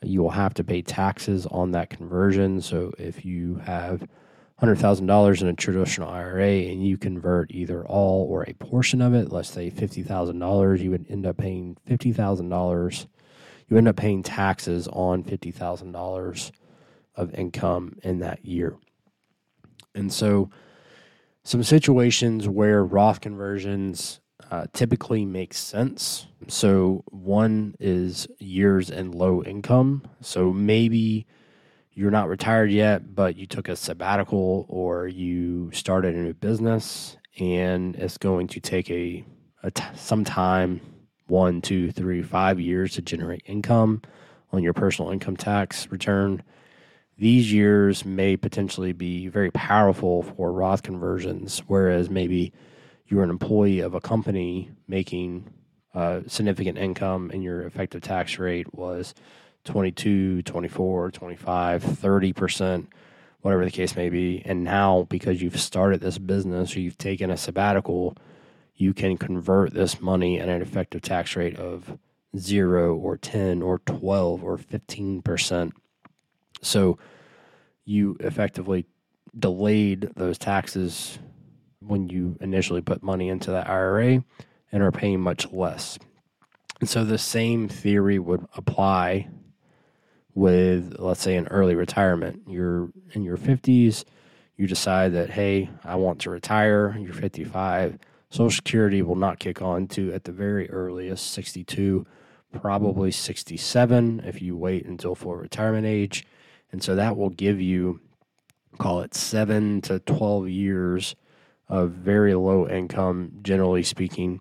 You 0.03 0.23
will 0.23 0.31
have 0.31 0.55
to 0.55 0.65
pay 0.65 0.81
taxes 0.81 1.47
on 1.47 1.73
that 1.73 1.91
conversion. 1.91 2.63
So, 2.63 2.93
if 2.99 3.27
you 3.27 3.57
have 3.57 4.07
$100,000 4.63 5.43
in 5.43 5.49
a 5.49 5.53
traditional 5.53 6.09
IRA 6.09 6.63
and 6.71 6.87
you 6.87 6.97
convert 6.97 7.51
either 7.51 7.85
all 7.87 8.27
or 8.31 8.45
a 8.45 8.55
portion 8.55 9.03
of 9.03 9.13
it, 9.13 9.31
let's 9.31 9.51
say 9.51 9.71
$50,000, 9.71 10.81
you 10.81 10.91
would 10.91 11.07
end 11.11 11.27
up 11.27 11.37
paying 11.37 11.77
$50,000. 11.89 13.07
You 13.69 13.77
end 13.77 13.89
up 13.89 13.97
paying 13.97 14.23
taxes 14.23 14.89
on 14.89 15.25
$50,000 15.25 16.51
of 17.17 17.35
income 17.35 17.99
in 18.03 18.21
that 18.21 18.45
year. 18.45 18.77
And 19.95 20.13
so, 20.13 20.51
some 21.43 21.63
situations 21.63 22.49
where 22.49 22.85
Roth 22.85 23.21
conversions 23.21 24.21
uh, 24.51 24.67
typically 24.73 25.25
make 25.27 25.55
sense. 25.55 26.27
So, 26.49 27.05
one 27.07 27.75
is 27.79 28.27
years 28.39 28.91
and 28.91 29.15
low 29.15 29.43
income. 29.43 30.03
So, 30.21 30.53
maybe 30.53 31.27
you're 31.93 32.11
not 32.11 32.29
retired 32.29 32.71
yet, 32.73 33.15
but 33.15 33.37
you 33.37 33.47
took 33.47 33.69
a 33.69 33.77
sabbatical 33.77 34.67
or 34.69 35.07
you 35.07 35.71
started 35.73 36.15
a 36.15 36.19
new 36.19 36.35
business 36.35 37.17
and 37.39 37.95
it's 37.97 38.19
going 38.19 38.49
to 38.49 38.61
take 38.61 38.91
a, 38.91 39.25
a 39.63 39.71
t- 39.71 39.85
some 39.95 40.25
time 40.25 40.81
one, 41.27 41.63
two, 41.63 41.91
three, 41.91 42.23
five 42.23 42.61
years 42.61 42.95
to 42.95 43.03
generate 43.03 43.43
income 43.47 44.03
on 44.53 44.63
your 44.63 44.73
personal 44.73 45.11
income 45.11 45.37
tax 45.37 45.89
return. 45.91 46.43
These 47.17 47.53
years 47.53 48.05
may 48.05 48.37
potentially 48.37 48.93
be 48.93 49.29
very 49.29 49.51
powerful 49.51 50.23
for 50.23 50.53
Roth 50.53 50.83
conversions, 50.83 51.61
whereas 51.67 52.11
maybe 52.11 52.53
you're 53.07 53.23
an 53.23 53.31
employee 53.31 53.81
of 53.81 53.95
a 53.95 54.01
company 54.01 54.71
making 54.89 55.53
uh, 55.95 56.23
significant 56.27 56.77
income 56.77 57.31
and 57.33 57.43
your 57.43 57.63
effective 57.63 58.03
tax 58.03 58.39
rate 58.39 58.75
was 58.75 59.15
22, 59.65 60.43
24, 60.43 61.11
25, 61.13 61.85
30%, 61.85 62.87
whatever 63.43 63.65
the 63.65 63.71
case 63.71 63.95
may 63.95 64.09
be. 64.09 64.43
And 64.45 64.65
now, 64.65 65.07
because 65.09 65.41
you've 65.41 65.61
started 65.61 66.01
this 66.01 66.19
business 66.19 66.75
or 66.75 66.81
you've 66.81 66.99
taken 66.99 67.31
a 67.31 67.37
sabbatical, 67.37 68.17
you 68.75 68.93
can 68.93 69.17
convert 69.17 69.73
this 69.73 70.01
money 70.01 70.41
at 70.41 70.49
an 70.49 70.61
effective 70.61 71.03
tax 71.03 71.37
rate 71.37 71.57
of 71.57 71.97
zero 72.37 72.97
or 72.97 73.17
10 73.17 73.63
or 73.63 73.79
12 73.81 74.43
or 74.43 74.59
15%. 74.59 75.73
So 76.65 76.99
you 77.85 78.17
effectively 78.21 78.87
delayed 79.39 80.11
those 80.17 80.39
taxes 80.39 81.19
when 81.81 82.09
you 82.09 82.37
initially 82.41 82.81
put 82.81 83.03
money 83.03 83.29
into 83.29 83.51
that 83.51 83.69
IRA 83.69 84.25
and 84.73 84.83
are 84.83 84.93
paying 84.93 85.21
much 85.21 85.51
less. 85.53 85.99
And 86.81 86.89
so 86.89 87.05
the 87.05 87.19
same 87.19 87.69
theory 87.69 88.19
would 88.19 88.47
apply 88.57 89.29
with, 90.35 90.97
let's 90.99 91.21
say, 91.21 91.37
an 91.37 91.47
early 91.49 91.75
retirement. 91.75 92.43
You're 92.49 92.91
in 93.13 93.23
your 93.23 93.37
50s, 93.37 94.05
you 94.57 94.67
decide 94.67 95.13
that, 95.13 95.31
hey, 95.31 95.71
I 95.85 95.97
want 95.97 96.21
to 96.21 96.31
retire, 96.31 96.97
you're 96.99 97.13
55. 97.13 97.99
Social 98.31 98.51
Security 98.51 99.03
will 99.03 99.15
not 99.15 99.39
kick 99.39 99.63
on 99.63 99.87
to 99.89 100.13
at 100.13 100.25
the 100.25 100.33
very 100.33 100.69
earliest 100.71 101.31
62, 101.33 102.05
probably 102.61 103.11
67 103.11 104.23
if 104.25 104.43
you 104.43 104.57
wait 104.57 104.87
until 104.87 105.15
full 105.15 105.37
retirement 105.37 105.87
age. 105.87 106.27
And 106.75 106.83
so 106.83 106.97
that 106.97 107.17
will 107.17 107.31
give 107.31 107.61
you, 107.61 108.01
call 108.79 109.03
it 109.03 109.15
seven 109.15 109.81
to 109.83 110.01
12 110.01 110.49
years 110.49 111.15
of 111.69 111.93
very 111.93 112.35
low 112.35 112.69
income, 112.69 113.31
generally 113.43 113.85
speaking. 113.85 114.41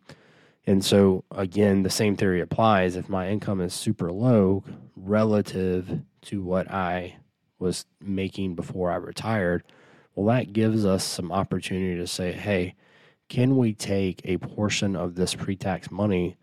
And 0.66 0.84
so, 0.84 1.26
again, 1.30 1.84
the 1.84 1.92
same 1.92 2.16
theory 2.16 2.42
applies. 2.42 2.96
If 2.96 3.08
my 3.08 3.30
income 3.30 3.62
is 3.62 3.72
super 3.72 4.12
low 4.12 4.64
relative 4.96 6.02
to 6.24 6.42
what 6.42 6.72
I 6.72 7.18
was 7.60 7.86
making 8.02 8.56
before 8.56 8.90
I 8.90 8.96
retired, 8.96 9.64
well, 10.16 10.36
that 10.36 10.54
gives 10.54 10.88
us 10.88 11.04
some 11.04 11.32
opportunity 11.32 11.98
to 11.98 12.08
say, 12.08 12.32
hey, 12.32 12.74
can 13.30 13.58
we 13.58 13.76
take 13.76 14.22
a 14.26 14.40
portion 14.40 14.96
of 14.96 15.14
this 15.14 15.36
pre 15.36 15.56
tax 15.56 15.92
money 15.92 16.38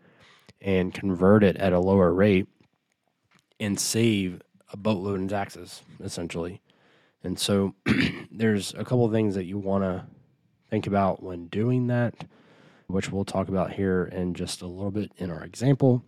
and 0.61 0.93
convert 0.93 1.43
it 1.43 1.57
at 1.57 1.73
a 1.73 1.79
lower 1.81 2.13
rate 2.13 2.47
and 3.59 3.77
save 3.77 4.41
a 4.71 4.77
boatload 4.77 5.19
in 5.19 5.27
taxes, 5.27 5.81
essentially? 6.01 6.61
And 7.23 7.37
so 7.37 7.75
there's 8.31 8.73
a 8.73 8.83
couple 8.83 9.05
of 9.05 9.11
things 9.11 9.35
that 9.35 9.45
you 9.45 9.57
want 9.57 9.83
to 9.83 10.05
think 10.69 10.87
about 10.87 11.21
when 11.21 11.47
doing 11.47 11.87
that, 11.87 12.15
which 12.87 13.11
we'll 13.11 13.25
talk 13.25 13.49
about 13.49 13.73
here 13.73 14.09
in 14.11 14.33
just 14.33 14.61
a 14.61 14.67
little 14.67 14.91
bit 14.91 15.11
in 15.17 15.29
our 15.29 15.43
example. 15.43 16.03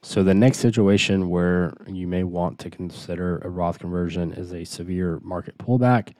So, 0.00 0.22
the 0.22 0.32
next 0.32 0.58
situation 0.58 1.28
where 1.28 1.74
you 1.88 2.06
may 2.06 2.22
want 2.22 2.60
to 2.60 2.70
consider 2.70 3.38
a 3.38 3.50
Roth 3.50 3.80
conversion 3.80 4.32
is 4.32 4.52
a 4.52 4.64
severe 4.64 5.18
market 5.24 5.58
pullback. 5.58 6.14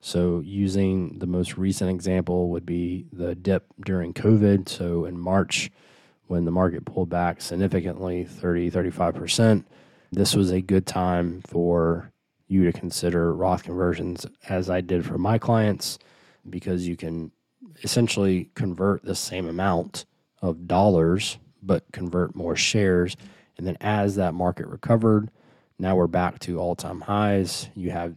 So, 0.00 0.40
using 0.40 1.18
the 1.18 1.26
most 1.26 1.58
recent 1.58 1.90
example 1.90 2.50
would 2.50 2.64
be 2.64 3.06
the 3.12 3.34
dip 3.34 3.66
during 3.84 4.14
COVID. 4.14 4.68
So, 4.68 5.06
in 5.06 5.18
March, 5.18 5.72
when 6.26 6.44
the 6.44 6.50
market 6.50 6.84
pulled 6.84 7.08
back 7.08 7.40
significantly 7.40 8.24
30, 8.24 8.70
35%, 8.70 9.64
this 10.12 10.34
was 10.34 10.50
a 10.50 10.60
good 10.60 10.86
time 10.86 11.42
for 11.46 12.10
you 12.48 12.64
to 12.64 12.78
consider 12.78 13.34
Roth 13.34 13.64
conversions, 13.64 14.26
as 14.48 14.70
I 14.70 14.80
did 14.80 15.04
for 15.04 15.18
my 15.18 15.38
clients, 15.38 15.98
because 16.48 16.86
you 16.86 16.96
can 16.96 17.32
essentially 17.82 18.50
convert 18.54 19.04
the 19.04 19.14
same 19.14 19.48
amount 19.48 20.06
of 20.42 20.66
dollars, 20.66 21.38
but 21.62 21.84
convert 21.92 22.36
more 22.36 22.56
shares. 22.56 23.16
And 23.58 23.66
then 23.66 23.76
as 23.80 24.16
that 24.16 24.34
market 24.34 24.66
recovered, 24.66 25.30
now 25.78 25.96
we're 25.96 26.06
back 26.06 26.38
to 26.40 26.58
all 26.58 26.74
time 26.74 27.00
highs. 27.00 27.68
You 27.74 27.90
have 27.90 28.14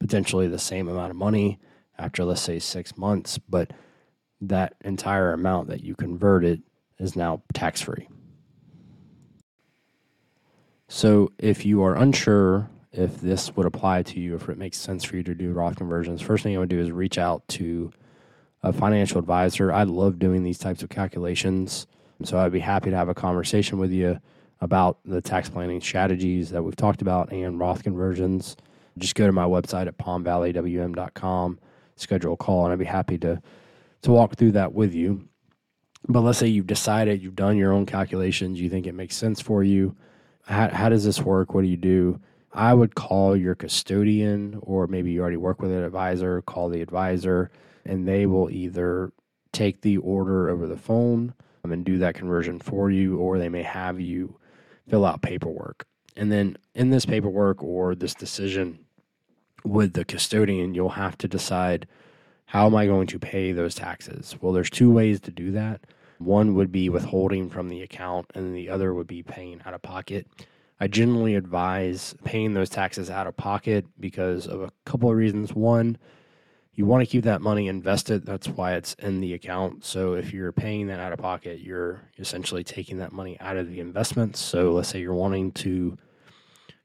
potentially 0.00 0.48
the 0.48 0.58
same 0.58 0.88
amount 0.88 1.10
of 1.10 1.16
money 1.16 1.58
after, 1.98 2.24
let's 2.24 2.40
say, 2.40 2.58
six 2.58 2.96
months, 2.96 3.38
but 3.38 3.72
that 4.40 4.74
entire 4.84 5.32
amount 5.32 5.68
that 5.68 5.82
you 5.82 5.94
converted 5.94 6.62
is 6.98 7.16
now 7.16 7.42
tax 7.52 7.80
free. 7.80 8.08
So 10.88 11.32
if 11.38 11.66
you 11.66 11.82
are 11.82 11.94
unsure 11.94 12.70
if 12.92 13.20
this 13.20 13.54
would 13.54 13.66
apply 13.66 14.02
to 14.02 14.20
you, 14.20 14.34
if 14.34 14.48
it 14.48 14.58
makes 14.58 14.78
sense 14.78 15.04
for 15.04 15.16
you 15.16 15.22
to 15.22 15.34
do 15.34 15.52
Roth 15.52 15.76
conversions, 15.76 16.22
first 16.22 16.42
thing 16.42 16.56
I 16.56 16.58
would 16.58 16.70
do 16.70 16.80
is 16.80 16.90
reach 16.90 17.18
out 17.18 17.46
to 17.48 17.92
a 18.62 18.72
financial 18.72 19.18
advisor. 19.18 19.72
I 19.72 19.84
love 19.84 20.18
doing 20.18 20.42
these 20.42 20.58
types 20.58 20.82
of 20.82 20.88
calculations. 20.88 21.86
So 22.24 22.38
I'd 22.38 22.52
be 22.52 22.58
happy 22.58 22.90
to 22.90 22.96
have 22.96 23.08
a 23.08 23.14
conversation 23.14 23.78
with 23.78 23.92
you 23.92 24.18
about 24.60 24.98
the 25.04 25.20
tax 25.20 25.48
planning 25.48 25.80
strategies 25.80 26.50
that 26.50 26.62
we've 26.62 26.74
talked 26.74 27.02
about 27.02 27.30
and 27.30 27.60
Roth 27.60 27.84
conversions. 27.84 28.56
Just 28.96 29.14
go 29.14 29.26
to 29.26 29.32
my 29.32 29.44
website 29.44 29.86
at 29.86 29.98
palmvalleywm.com, 29.98 31.58
schedule 31.94 32.32
a 32.32 32.36
call, 32.36 32.64
and 32.64 32.72
I'd 32.72 32.78
be 32.78 32.84
happy 32.84 33.18
to 33.18 33.40
to 34.02 34.12
walk 34.12 34.36
through 34.36 34.52
that 34.52 34.72
with 34.72 34.94
you. 34.94 35.27
But 36.06 36.20
let's 36.20 36.38
say 36.38 36.46
you've 36.46 36.66
decided, 36.66 37.22
you've 37.22 37.34
done 37.36 37.56
your 37.56 37.72
own 37.72 37.86
calculations, 37.86 38.60
you 38.60 38.70
think 38.70 38.86
it 38.86 38.94
makes 38.94 39.16
sense 39.16 39.40
for 39.40 39.62
you. 39.62 39.96
How, 40.46 40.68
how 40.68 40.88
does 40.88 41.04
this 41.04 41.20
work? 41.20 41.54
What 41.54 41.62
do 41.62 41.68
you 41.68 41.76
do? 41.76 42.20
I 42.52 42.72
would 42.72 42.94
call 42.94 43.36
your 43.36 43.54
custodian, 43.54 44.58
or 44.62 44.86
maybe 44.86 45.10
you 45.10 45.20
already 45.20 45.36
work 45.36 45.60
with 45.60 45.70
an 45.70 45.84
advisor, 45.84 46.40
call 46.42 46.68
the 46.68 46.80
advisor, 46.80 47.50
and 47.84 48.08
they 48.08 48.26
will 48.26 48.50
either 48.50 49.12
take 49.52 49.82
the 49.82 49.98
order 49.98 50.48
over 50.48 50.66
the 50.66 50.76
phone 50.76 51.34
um, 51.64 51.72
and 51.72 51.84
do 51.84 51.98
that 51.98 52.14
conversion 52.14 52.58
for 52.58 52.90
you, 52.90 53.18
or 53.18 53.38
they 53.38 53.48
may 53.48 53.62
have 53.62 54.00
you 54.00 54.38
fill 54.88 55.04
out 55.04 55.20
paperwork. 55.22 55.86
And 56.16 56.32
then 56.32 56.56
in 56.74 56.90
this 56.90 57.04
paperwork 57.04 57.62
or 57.62 57.94
this 57.94 58.14
decision 58.14 58.78
with 59.64 59.92
the 59.92 60.04
custodian, 60.04 60.74
you'll 60.74 60.90
have 60.90 61.18
to 61.18 61.28
decide 61.28 61.86
how 62.48 62.64
am 62.64 62.74
I 62.74 62.86
going 62.86 63.06
to 63.08 63.18
pay 63.18 63.52
those 63.52 63.74
taxes? 63.74 64.34
Well, 64.40 64.54
there's 64.54 64.70
two 64.70 64.90
ways 64.90 65.20
to 65.20 65.30
do 65.30 65.50
that. 65.52 65.82
One 66.16 66.54
would 66.54 66.72
be 66.72 66.88
withholding 66.88 67.50
from 67.50 67.68
the 67.68 67.82
account, 67.82 68.30
and 68.34 68.56
the 68.56 68.70
other 68.70 68.94
would 68.94 69.06
be 69.06 69.22
paying 69.22 69.60
out 69.66 69.74
of 69.74 69.82
pocket. 69.82 70.26
I 70.80 70.86
generally 70.86 71.34
advise 71.34 72.14
paying 72.24 72.54
those 72.54 72.70
taxes 72.70 73.10
out 73.10 73.26
of 73.26 73.36
pocket 73.36 73.84
because 74.00 74.46
of 74.46 74.62
a 74.62 74.72
couple 74.86 75.10
of 75.10 75.16
reasons. 75.16 75.52
One, 75.52 75.98
you 76.72 76.86
want 76.86 77.02
to 77.02 77.06
keep 77.06 77.24
that 77.24 77.42
money 77.42 77.68
invested. 77.68 78.24
That's 78.24 78.48
why 78.48 78.76
it's 78.76 78.94
in 78.94 79.20
the 79.20 79.34
account. 79.34 79.84
So 79.84 80.14
if 80.14 80.32
you're 80.32 80.50
paying 80.50 80.86
that 80.86 81.00
out 81.00 81.12
of 81.12 81.18
pocket, 81.18 81.60
you're 81.60 82.00
essentially 82.16 82.64
taking 82.64 82.96
that 82.96 83.12
money 83.12 83.38
out 83.40 83.58
of 83.58 83.68
the 83.68 83.80
investments. 83.80 84.40
So 84.40 84.72
let's 84.72 84.88
say 84.88 85.00
you're 85.00 85.12
wanting 85.12 85.52
to 85.52 85.98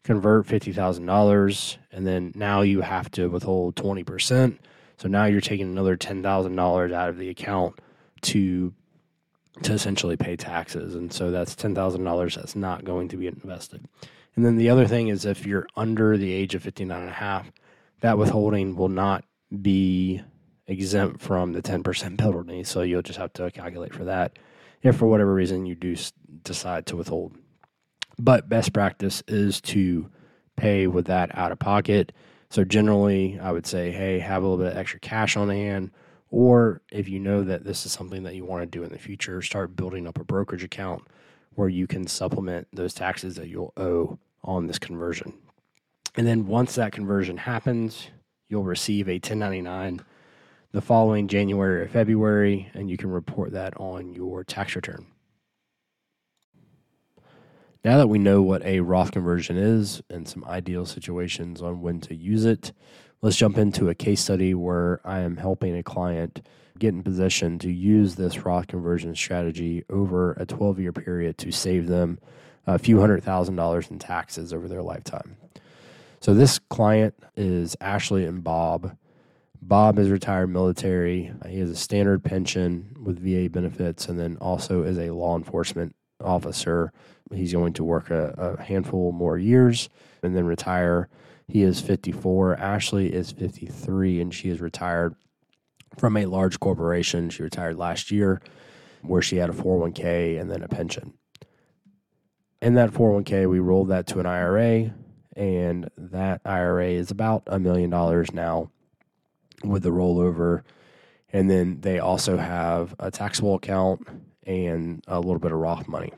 convert 0.04 0.46
$50,000 0.46 1.78
and 1.94 2.06
then 2.06 2.34
now 2.36 2.64
you 2.64 2.82
have 2.82 3.10
to 3.12 3.28
withhold 3.30 3.78
20%. 3.78 4.58
So 4.98 5.08
now 5.08 5.26
you're 5.26 5.42
taking 5.42 5.68
another 5.68 5.98
$10,000 5.98 6.94
out 6.94 7.10
of 7.10 7.18
the 7.18 7.30
account 7.30 7.80
to 8.22 8.74
to 9.62 9.72
essentially 9.74 10.18
pay 10.18 10.36
taxes. 10.36 10.96
And 10.96 11.14
so 11.14 11.30
that's 11.30 11.56
$10,000 11.56 12.36
that's 12.36 12.56
not 12.56 12.84
going 12.84 13.08
to 13.10 13.18
be 13.18 13.28
invested. 13.28 13.88
And 14.36 14.44
then 14.44 14.56
the 14.56 14.70
other 14.70 14.88
thing 14.88 15.10
is 15.10 15.26
if 15.26 15.46
you're 15.46 15.68
under 15.76 16.18
the 16.18 16.34
age 16.34 16.56
of 16.56 16.64
59 16.64 17.00
and 17.00 17.10
a 17.10 17.14
half, 17.14 17.52
that 18.00 18.18
withholding 18.18 18.76
will 18.76 18.90
not 18.90 19.26
be 19.62 20.22
exempt 20.66 21.22
from 21.22 21.54
the 21.54 21.62
10% 21.62 22.18
penalty. 22.18 22.64
So 22.64 22.82
you'll 22.82 23.04
just 23.04 23.20
have 23.20 23.34
to 23.34 23.52
calculate 23.52 23.94
for 23.94 24.06
that 24.06 24.40
if 24.82 24.98
for 24.98 25.06
whatever 25.06 25.34
reason 25.34 25.66
you 25.66 25.76
do 25.76 25.96
decide 26.44 26.86
to 26.88 26.98
withhold. 26.98 27.36
But 28.18 28.50
best 28.50 28.74
practice 28.74 29.24
is 29.28 29.62
to 29.62 30.10
pay 30.56 30.88
with 30.88 31.06
that 31.06 31.36
out 31.38 31.52
of 31.52 31.60
pocket. 31.60 32.12
So 32.54 32.64
generally, 32.64 33.40
I 33.40 33.52
would 33.52 33.66
say, 33.66 33.90
hey, 33.92 34.20
have 34.20 34.44
a 34.44 34.48
little 34.48 34.64
bit 34.64 34.74
of 34.74 34.78
extra 34.78 35.00
cash 35.00 35.36
on 35.36 35.50
hand 35.50 35.90
or 36.30 36.82
if 36.92 37.10
you 37.10 37.20
know 37.20 37.44
that 37.44 37.64
this 37.64 37.84
is 37.84 37.92
something 37.92 38.22
that 38.24 38.36
you 38.36 38.46
want 38.46 38.62
to 38.62 38.68
do 38.78 38.84
in 38.84 38.92
the 38.92 39.00
future, 39.00 39.42
start 39.42 39.76
building 39.76 40.06
up 40.06 40.20
a 40.20 40.24
brokerage 40.24 40.64
account 40.64 41.02
where 41.56 41.68
you 41.68 41.88
can 41.88 42.06
supplement 42.06 42.68
those 42.72 42.94
taxes 42.94 43.38
that 43.38 43.48
you'll 43.48 43.74
owe 43.76 44.20
on 44.44 44.68
this 44.68 44.78
conversion. 44.78 45.34
And 46.16 46.28
then 46.28 46.46
once 46.46 46.76
that 46.76 46.92
conversion 46.92 47.38
happens, 47.38 48.10
you'll 48.50 48.64
receive 48.64 49.10
a 49.10 49.14
1099 49.14 50.02
the 50.74 50.82
following 50.82 51.28
January 51.28 51.82
or 51.82 51.88
February, 51.88 52.70
and 52.76 52.88
you 52.88 52.98
can 52.98 53.10
report 53.10 53.52
that 53.54 53.76
on 53.78 54.14
your 54.14 54.44
tax 54.44 54.76
return. 54.76 55.08
Now 57.86 57.98
that 57.98 58.08
we 58.08 58.18
know 58.18 58.42
what 58.42 58.64
a 58.64 58.80
Roth 58.80 59.12
conversion 59.12 59.58
is 59.58 60.02
and 60.10 60.26
some 60.26 60.46
ideal 60.46 60.86
situations 60.86 61.62
on 61.62 61.82
when 61.82 62.00
to 62.02 62.16
use 62.16 62.46
it, 62.46 62.72
let's 63.22 63.36
jump 63.36 63.58
into 63.58 63.90
a 63.90 63.96
case 63.96 64.22
study 64.22 64.54
where 64.54 65.02
I 65.04 65.20
am 65.20 65.36
helping 65.36 65.76
a 65.76 65.84
client 65.84 66.48
get 66.80 66.94
in 66.94 67.04
position 67.04 67.60
to 67.60 67.70
use 67.70 68.16
this 68.16 68.46
Roth 68.46 68.68
conversion 68.68 69.14
strategy 69.16 69.84
over 69.90 70.32
a 70.34 70.46
12 70.46 70.80
year 70.80 70.94
period 70.94 71.38
to 71.40 71.52
save 71.52 71.88
them 71.88 72.20
a 72.66 72.80
few 72.80 73.02
hundred 73.02 73.22
thousand 73.22 73.58
dollars 73.58 73.92
in 73.92 74.00
taxes 74.00 74.54
over 74.54 74.70
their 74.70 74.82
lifetime. 74.82 75.36
So, 76.22 76.34
this 76.34 76.60
client 76.60 77.16
is 77.36 77.76
Ashley 77.82 78.24
and 78.24 78.42
Bob. 78.42 78.96
Bob 79.62 80.00
is 80.00 80.10
retired 80.10 80.48
military. 80.48 81.34
He 81.50 81.60
has 81.60 81.70
a 81.70 81.76
standard 81.76 82.24
pension 82.24 82.96
with 83.04 83.20
VA 83.20 83.50
benefits 83.50 84.08
and 84.08 84.18
then 84.18 84.38
also 84.38 84.84
is 84.84 84.98
a 84.98 85.12
law 85.12 85.36
enforcement 85.36 85.94
officer. 86.24 86.92
He's 87.34 87.54
going 87.54 87.74
to 87.74 87.84
work 87.84 88.10
a, 88.10 88.58
a 88.58 88.64
handful 88.64 89.12
more 89.12 89.38
years 89.38 89.90
and 90.22 90.36
then 90.36 90.46
retire 90.46 91.10
he 91.48 91.64
is 91.64 91.82
54. 91.82 92.56
Ashley 92.56 93.14
is 93.14 93.32
53, 93.32 94.22
and 94.22 94.34
she 94.34 94.50
is 94.50 94.62
retired 94.62 95.16
from 95.98 96.18
a 96.18 96.26
large 96.26 96.60
corporation. 96.60 97.30
She 97.30 97.44
retired 97.44 97.78
last 97.78 98.12
year, 98.12 98.42
where 99.02 99.22
she 99.22 99.38
had 99.38 99.50
a 99.50 99.54
401k 99.54 100.40
and 100.40 100.50
then 100.50 100.64
a 100.64 100.68
pension. 100.68 101.14
In 102.62 102.76
that 102.76 102.92
401k, 102.92 103.50
we 103.50 103.60
rolled 103.60 103.90
that 103.90 104.08
to 104.08 104.20
an 104.20 104.26
IRA, 104.26 104.94
and 105.36 105.90
that 105.98 106.42
IRA 106.46 106.90
is 106.90 107.12
about 107.12 107.44
a 107.48 107.60
million 107.60 107.90
dollars 107.90 108.34
now 108.34 108.72
with 109.64 109.84
the 109.84 109.90
rollover. 109.90 110.64
And 111.32 111.50
then 111.50 111.82
they 111.82 112.00
also 112.00 112.38
have 112.38 112.96
a 113.00 113.12
taxable 113.12 113.56
account 113.56 114.08
and 114.46 115.04
a 115.08 115.20
little 115.20 115.40
bit 115.40 115.52
of 115.52 115.58
Roth 115.58 115.88
money. 115.88 116.14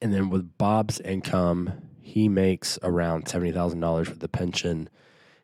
And 0.00 0.12
then 0.12 0.30
with 0.30 0.58
Bob's 0.58 1.00
income, 1.00 1.72
he 2.00 2.28
makes 2.28 2.78
around 2.82 3.26
$70,000 3.26 4.08
with 4.08 4.20
the 4.20 4.28
pension 4.28 4.88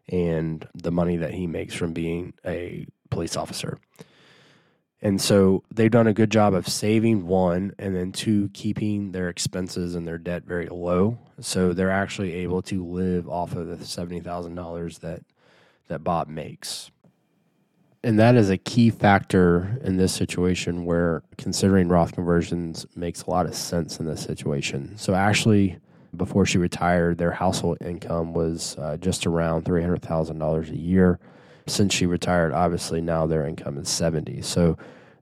and 0.08 0.66
the 0.74 0.90
money 0.90 1.16
that 1.16 1.34
he 1.34 1.46
makes 1.46 1.74
from 1.74 1.92
being 1.92 2.34
a 2.44 2.86
police 3.10 3.36
officer. 3.36 3.78
And 5.00 5.20
so 5.20 5.62
they've 5.72 5.90
done 5.90 6.08
a 6.08 6.12
good 6.12 6.30
job 6.30 6.54
of 6.54 6.66
saving 6.66 7.26
one 7.26 7.72
and 7.78 7.94
then 7.94 8.10
two, 8.10 8.48
keeping 8.52 9.12
their 9.12 9.28
expenses 9.28 9.94
and 9.94 10.08
their 10.08 10.18
debt 10.18 10.44
very 10.44 10.66
low. 10.66 11.18
So 11.40 11.72
they're 11.72 11.90
actually 11.90 12.34
able 12.34 12.62
to 12.62 12.84
live 12.84 13.28
off 13.28 13.54
of 13.54 13.68
the 13.68 13.76
$70,000 13.76 15.00
that, 15.00 15.22
that 15.86 16.02
Bob 16.02 16.26
makes. 16.26 16.90
And 18.04 18.18
that 18.18 18.36
is 18.36 18.48
a 18.48 18.56
key 18.56 18.90
factor 18.90 19.78
in 19.82 19.96
this 19.96 20.12
situation 20.12 20.84
where 20.84 21.22
considering 21.36 21.88
Roth 21.88 22.12
conversions 22.12 22.86
makes 22.94 23.22
a 23.22 23.30
lot 23.30 23.46
of 23.46 23.54
sense 23.54 23.98
in 23.98 24.06
this 24.06 24.22
situation. 24.22 24.96
So, 24.96 25.14
Ashley, 25.14 25.78
before 26.16 26.46
she 26.46 26.58
retired, 26.58 27.18
their 27.18 27.32
household 27.32 27.78
income 27.80 28.34
was 28.34 28.76
uh, 28.78 28.96
just 28.98 29.26
around 29.26 29.64
$300,000 29.64 30.70
a 30.70 30.76
year. 30.76 31.18
Since 31.66 31.92
she 31.92 32.06
retired, 32.06 32.52
obviously 32.52 33.00
now 33.00 33.26
their 33.26 33.44
income 33.44 33.76
is 33.78 33.88
70. 33.88 34.42
So, 34.42 34.78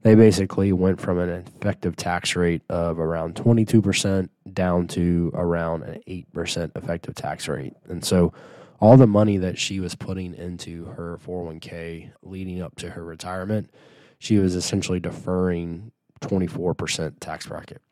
they 0.06 0.14
basically 0.14 0.72
went 0.72 1.00
from 1.00 1.18
an 1.18 1.30
effective 1.30 1.96
tax 1.96 2.36
rate 2.36 2.62
of 2.68 3.00
around 3.00 3.34
22% 3.34 4.28
down 4.52 4.86
to 4.86 5.32
around 5.34 5.82
an 5.82 6.00
8% 6.06 6.76
effective 6.76 7.16
tax 7.16 7.48
rate. 7.48 7.72
And 7.88 8.04
so 8.04 8.32
all 8.80 8.96
the 8.96 9.06
money 9.06 9.38
that 9.38 9.58
she 9.58 9.80
was 9.80 9.94
putting 9.94 10.34
into 10.34 10.86
her 10.86 11.18
401k 11.24 12.12
leading 12.22 12.60
up 12.60 12.76
to 12.76 12.90
her 12.90 13.04
retirement, 13.04 13.70
she 14.18 14.38
was 14.38 14.54
essentially 14.54 15.00
deferring 15.00 15.92
24% 16.20 17.14
tax 17.20 17.46
bracket. 17.46 17.82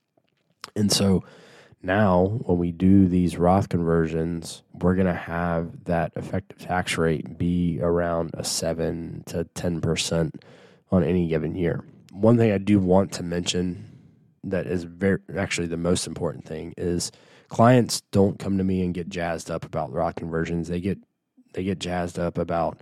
And 0.76 0.90
so 0.90 1.24
now 1.82 2.40
when 2.44 2.58
we 2.58 2.72
do 2.72 3.06
these 3.06 3.36
Roth 3.36 3.68
conversions, 3.68 4.62
we're 4.72 4.94
going 4.94 5.06
to 5.06 5.14
have 5.14 5.84
that 5.84 6.12
effective 6.16 6.58
tax 6.58 6.96
rate 6.96 7.38
be 7.38 7.78
around 7.80 8.30
a 8.34 8.44
7 8.44 9.24
to 9.26 9.44
10% 9.44 10.34
on 10.90 11.04
any 11.04 11.28
given 11.28 11.54
year. 11.54 11.84
One 12.12 12.36
thing 12.36 12.52
I 12.52 12.58
do 12.58 12.78
want 12.78 13.12
to 13.12 13.22
mention 13.22 13.90
that 14.44 14.66
is 14.66 14.84
very 14.84 15.18
actually 15.36 15.66
the 15.66 15.76
most 15.76 16.06
important 16.06 16.44
thing 16.44 16.74
is 16.76 17.10
clients 17.48 18.00
don't 18.10 18.38
come 18.38 18.58
to 18.58 18.64
me 18.64 18.82
and 18.82 18.94
get 18.94 19.08
jazzed 19.08 19.50
up 19.50 19.64
about 19.64 19.92
Roth 19.92 20.16
conversions. 20.16 20.68
They 20.68 20.80
get 20.80 20.98
they 21.52 21.64
get 21.64 21.78
jazzed 21.78 22.18
up 22.18 22.38
about 22.38 22.80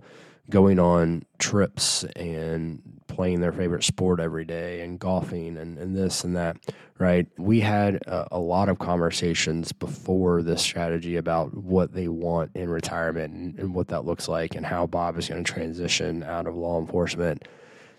going 0.49 0.79
on 0.79 1.23
trips 1.39 2.03
and 2.15 2.81
playing 3.07 3.39
their 3.39 3.51
favorite 3.51 3.83
sport 3.83 4.19
every 4.19 4.43
day 4.43 4.81
and 4.81 4.99
golfing 4.99 5.57
and, 5.57 5.77
and 5.77 5.95
this 5.95 6.23
and 6.23 6.35
that, 6.35 6.57
right? 6.99 7.27
We 7.37 7.61
had 7.61 7.95
a, 8.07 8.27
a, 8.31 8.39
lot 8.39 8.69
of 8.69 8.79
conversations 8.79 9.71
before 9.71 10.41
this 10.41 10.61
strategy 10.61 11.15
about 11.15 11.55
what 11.55 11.93
they 11.93 12.07
want 12.07 12.51
in 12.55 12.69
retirement 12.69 13.33
and, 13.33 13.59
and 13.59 13.73
what 13.73 13.87
that 13.89 14.05
looks 14.05 14.27
like 14.27 14.55
and 14.55 14.65
how 14.65 14.87
Bob 14.87 15.17
is 15.17 15.29
going 15.29 15.43
to 15.43 15.53
transition 15.53 16.23
out 16.23 16.47
of 16.47 16.55
law 16.55 16.79
enforcement, 16.79 17.47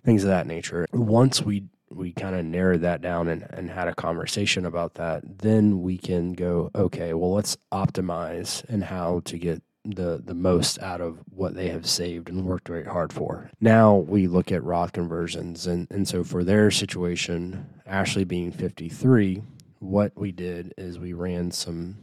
things 0.05 0.25
of 0.25 0.29
that 0.29 0.47
nature. 0.47 0.87
Once 0.93 1.41
we 1.41 1.65
we 1.95 2.13
kind 2.13 2.35
of 2.35 2.45
narrowed 2.45 2.83
that 2.83 3.01
down 3.01 3.29
and, 3.29 3.47
and 3.51 3.71
had 3.71 3.89
a 3.89 3.95
conversation 3.95 4.67
about 4.67 4.95
that, 4.95 5.39
then 5.39 5.83
we 5.83 5.99
can 5.99 6.33
go, 6.33 6.71
okay, 6.75 7.15
well, 7.15 7.33
let's 7.33 7.57
optimize 7.73 8.65
and 8.69 8.85
how 8.85 9.21
to 9.27 9.39
get 9.39 9.63
the 9.87 10.23
the 10.25 10.35
most 10.35 10.81
out 10.81 11.03
of 11.03 11.19
what 11.29 11.55
they 11.55 11.69
have 11.69 11.87
saved 11.87 12.31
and 12.31 12.47
worked 12.47 12.69
very 12.69 12.85
hard 12.85 13.13
for. 13.13 13.51
Now 13.61 13.97
we 13.97 14.27
look 14.27 14.51
at 14.51 14.65
Roth 14.65 14.93
conversions 14.93 15.67
and, 15.67 15.87
and 15.91 16.09
so 16.09 16.25
for 16.25 16.43
their 16.43 16.71
situation, 16.71 17.67
Ashley 17.87 18.25
being 18.25 18.51
53, 18.51 19.43
what 19.81 20.13
we 20.17 20.33
did 20.33 20.73
is 20.79 20.99
we 20.99 21.13
ran 21.13 21.51
some 21.51 21.99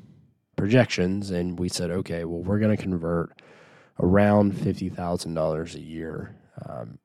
projections 0.56 1.32
and 1.32 1.58
we 1.58 1.70
said, 1.70 1.90
okay, 1.90 2.24
well, 2.24 2.44
we're 2.44 2.60
going 2.60 2.76
to 2.76 2.82
convert 2.82 3.42
around 4.00 4.54
$50,000 4.54 5.76
a 5.76 5.80
year 5.80 6.36
um, 6.64 7.00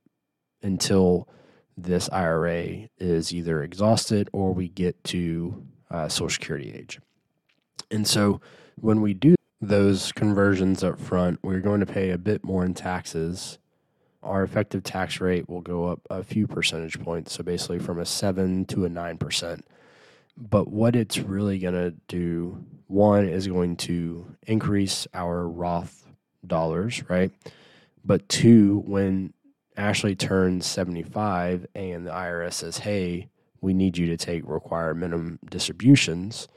until 0.62 1.28
this 1.76 2.08
IRA 2.10 2.88
is 2.98 3.32
either 3.34 3.62
exhausted 3.62 4.28
or 4.32 4.52
we 4.52 4.68
get 4.68 5.02
to 5.04 5.64
uh, 5.90 6.08
Social 6.08 6.30
Security 6.30 6.72
age. 6.72 6.98
And 7.90 8.06
so 8.06 8.40
when 8.76 9.00
we 9.00 9.14
do 9.14 9.34
those 9.60 10.12
conversions 10.12 10.82
up 10.82 10.98
front, 10.98 11.40
we're 11.42 11.60
going 11.60 11.80
to 11.80 11.86
pay 11.86 12.10
a 12.10 12.18
bit 12.18 12.44
more 12.44 12.64
in 12.64 12.74
taxes. 12.74 13.58
Our 14.22 14.42
effective 14.42 14.82
tax 14.82 15.20
rate 15.20 15.48
will 15.48 15.60
go 15.60 15.86
up 15.86 16.00
a 16.10 16.24
few 16.24 16.46
percentage 16.46 17.00
points, 17.00 17.34
so 17.34 17.42
basically 17.42 17.78
from 17.78 18.00
a 18.00 18.06
7 18.06 18.64
to 18.66 18.84
a 18.84 18.88
9%. 18.88 19.60
But 20.36 20.68
what 20.68 20.96
it's 20.96 21.18
really 21.18 21.58
going 21.58 21.74
to 21.74 21.94
do, 22.08 22.64
one, 22.88 23.26
is 23.26 23.46
going 23.46 23.76
to 23.76 24.36
increase 24.46 25.06
our 25.14 25.48
Roth 25.48 26.06
dollars, 26.46 27.02
right? 27.08 27.30
But 28.04 28.28
two, 28.28 28.82
when 28.86 29.32
Ashley 29.76 30.14
turns 30.14 30.66
75 30.66 31.66
and 31.74 32.06
the 32.06 32.10
IRS 32.10 32.54
says, 32.54 32.78
hey, 32.78 33.28
we 33.60 33.74
need 33.74 33.98
you 33.98 34.06
to 34.06 34.16
take 34.16 34.46
required 34.46 34.96
minimum 34.96 35.38
distributions, 35.48 36.48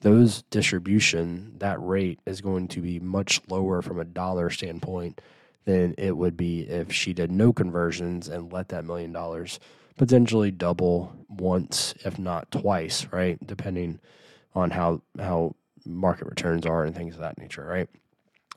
those 0.00 0.42
distribution, 0.42 1.54
that 1.58 1.82
rate 1.82 2.20
is 2.24 2.40
going 2.40 2.68
to 2.68 2.80
be 2.80 3.00
much 3.00 3.40
lower 3.48 3.82
from 3.82 3.98
a 3.98 4.04
dollar 4.04 4.50
standpoint 4.50 5.20
than 5.64 5.94
it 5.98 6.16
would 6.16 6.36
be 6.36 6.60
if 6.62 6.92
she 6.92 7.12
did 7.12 7.30
no 7.30 7.52
conversions 7.52 8.28
and 8.28 8.52
let 8.52 8.68
that 8.68 8.84
million 8.84 9.12
dollars 9.12 9.58
potentially 9.96 10.50
double 10.50 11.12
once, 11.28 11.94
if 12.04 12.18
not 12.18 12.50
twice, 12.50 13.06
right? 13.10 13.44
Depending 13.44 13.98
on 14.54 14.70
how 14.70 15.02
how 15.18 15.54
market 15.84 16.26
returns 16.26 16.64
are 16.64 16.84
and 16.84 16.94
things 16.94 17.14
of 17.14 17.20
that 17.20 17.38
nature, 17.38 17.64
right? 17.64 17.88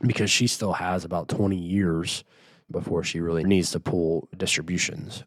Because 0.01 0.29
she 0.29 0.47
still 0.47 0.73
has 0.73 1.03
about 1.03 1.27
20 1.27 1.55
years 1.55 2.23
before 2.71 3.03
she 3.03 3.19
really 3.19 3.43
needs 3.43 3.71
to 3.71 3.79
pull 3.79 4.27
distributions. 4.35 5.23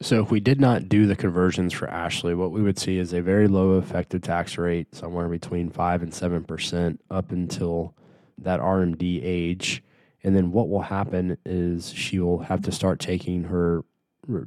So, 0.00 0.22
if 0.22 0.30
we 0.30 0.40
did 0.40 0.60
not 0.60 0.90
do 0.90 1.06
the 1.06 1.16
conversions 1.16 1.72
for 1.72 1.88
Ashley, 1.88 2.34
what 2.34 2.52
we 2.52 2.62
would 2.62 2.78
see 2.78 2.98
is 2.98 3.14
a 3.14 3.22
very 3.22 3.48
low 3.48 3.78
effective 3.78 4.20
tax 4.20 4.58
rate, 4.58 4.94
somewhere 4.94 5.26
between 5.28 5.70
5 5.70 6.02
and 6.02 6.12
7% 6.12 6.98
up 7.10 7.32
until 7.32 7.94
that 8.36 8.60
RMD 8.60 9.20
age. 9.24 9.82
And 10.22 10.36
then 10.36 10.52
what 10.52 10.68
will 10.68 10.82
happen 10.82 11.38
is 11.46 11.92
she 11.92 12.18
will 12.18 12.40
have 12.40 12.60
to 12.62 12.72
start 12.72 13.00
taking 13.00 13.44
her 13.44 13.84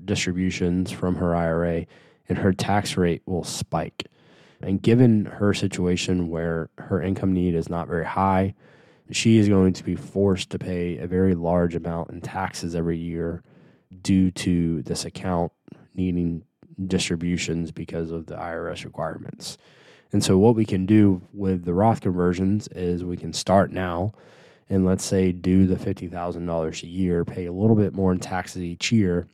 distributions 0.05 0.91
from 0.91 1.15
her 1.15 1.35
IRA, 1.35 1.85
and 2.27 2.37
her 2.37 2.53
tax 2.53 2.95
rate 2.95 3.23
will 3.25 3.43
spike. 3.43 4.05
And 4.61 4.81
given 4.81 5.25
her 5.25 5.53
situation 5.53 6.29
where 6.29 6.69
her 6.77 7.01
income 7.01 7.33
need 7.33 7.55
is 7.55 7.69
not 7.69 7.87
very 7.87 8.05
high, 8.05 8.53
she 9.12 9.38
is 9.38 9.50
going 9.50 9.74
to 9.74 9.84
be 9.84 9.95
forced 9.95 10.50
to 10.52 10.60
pay 10.60 10.98
a 10.98 11.08
very 11.08 11.36
large 11.36 11.76
amount 11.76 12.12
in 12.12 12.22
taxes 12.22 12.76
every 12.76 12.98
year 12.98 13.43
due 14.02 14.32
to 14.32 14.82
this 14.84 15.06
account 15.06 15.52
needing 15.95 16.43
distributions 16.88 17.72
because 17.72 18.12
of 18.12 18.28
the 18.28 18.36
IRS 18.36 18.86
requirements. 18.86 19.58
And 20.12 20.24
so, 20.24 20.38
what 20.38 20.56
we 20.56 20.65
can 20.65 20.86
do 20.86 21.22
with 21.34 21.65
the 21.65 21.74
Roth 21.74 22.02
conversions 22.02 22.67
is 22.69 23.04
we 23.04 23.17
can 23.17 23.34
start 23.34 23.72
now 23.72 24.13
and 24.69 24.86
let's 24.86 25.04
say 25.04 25.32
do 25.32 25.65
the 25.65 25.76
$50,000 25.76 26.84
a 26.84 26.88
year, 26.88 27.26
pay 27.26 27.45
a 27.45 27.52
little 27.52 27.76
bit 27.76 27.93
more 27.93 28.12
in 28.12 28.19
taxes 28.19 28.62
each 28.62 28.91
year. 28.91 29.28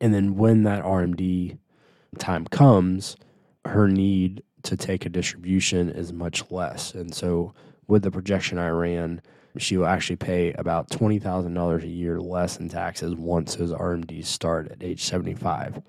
And 0.00 0.14
then, 0.14 0.36
when 0.36 0.62
that 0.62 0.84
RMD 0.84 1.58
time 2.18 2.46
comes, 2.46 3.16
her 3.64 3.88
need 3.88 4.42
to 4.62 4.76
take 4.76 5.04
a 5.04 5.10
distribution 5.10 5.90
is 5.90 6.12
much 6.12 6.50
less. 6.50 6.94
And 6.94 7.14
so, 7.14 7.52
with 7.86 8.02
the 8.02 8.10
projection 8.10 8.58
I 8.58 8.68
ran, 8.68 9.22
she 9.56 9.76
will 9.76 9.86
actually 9.86 10.16
pay 10.16 10.52
about 10.52 10.90
$20,000 10.90 11.82
a 11.82 11.86
year 11.86 12.20
less 12.20 12.58
in 12.58 12.68
taxes 12.68 13.14
once 13.14 13.54
those 13.54 13.72
RMDs 13.72 14.26
start 14.26 14.70
at 14.70 14.82
age 14.82 15.02
75. 15.04 15.80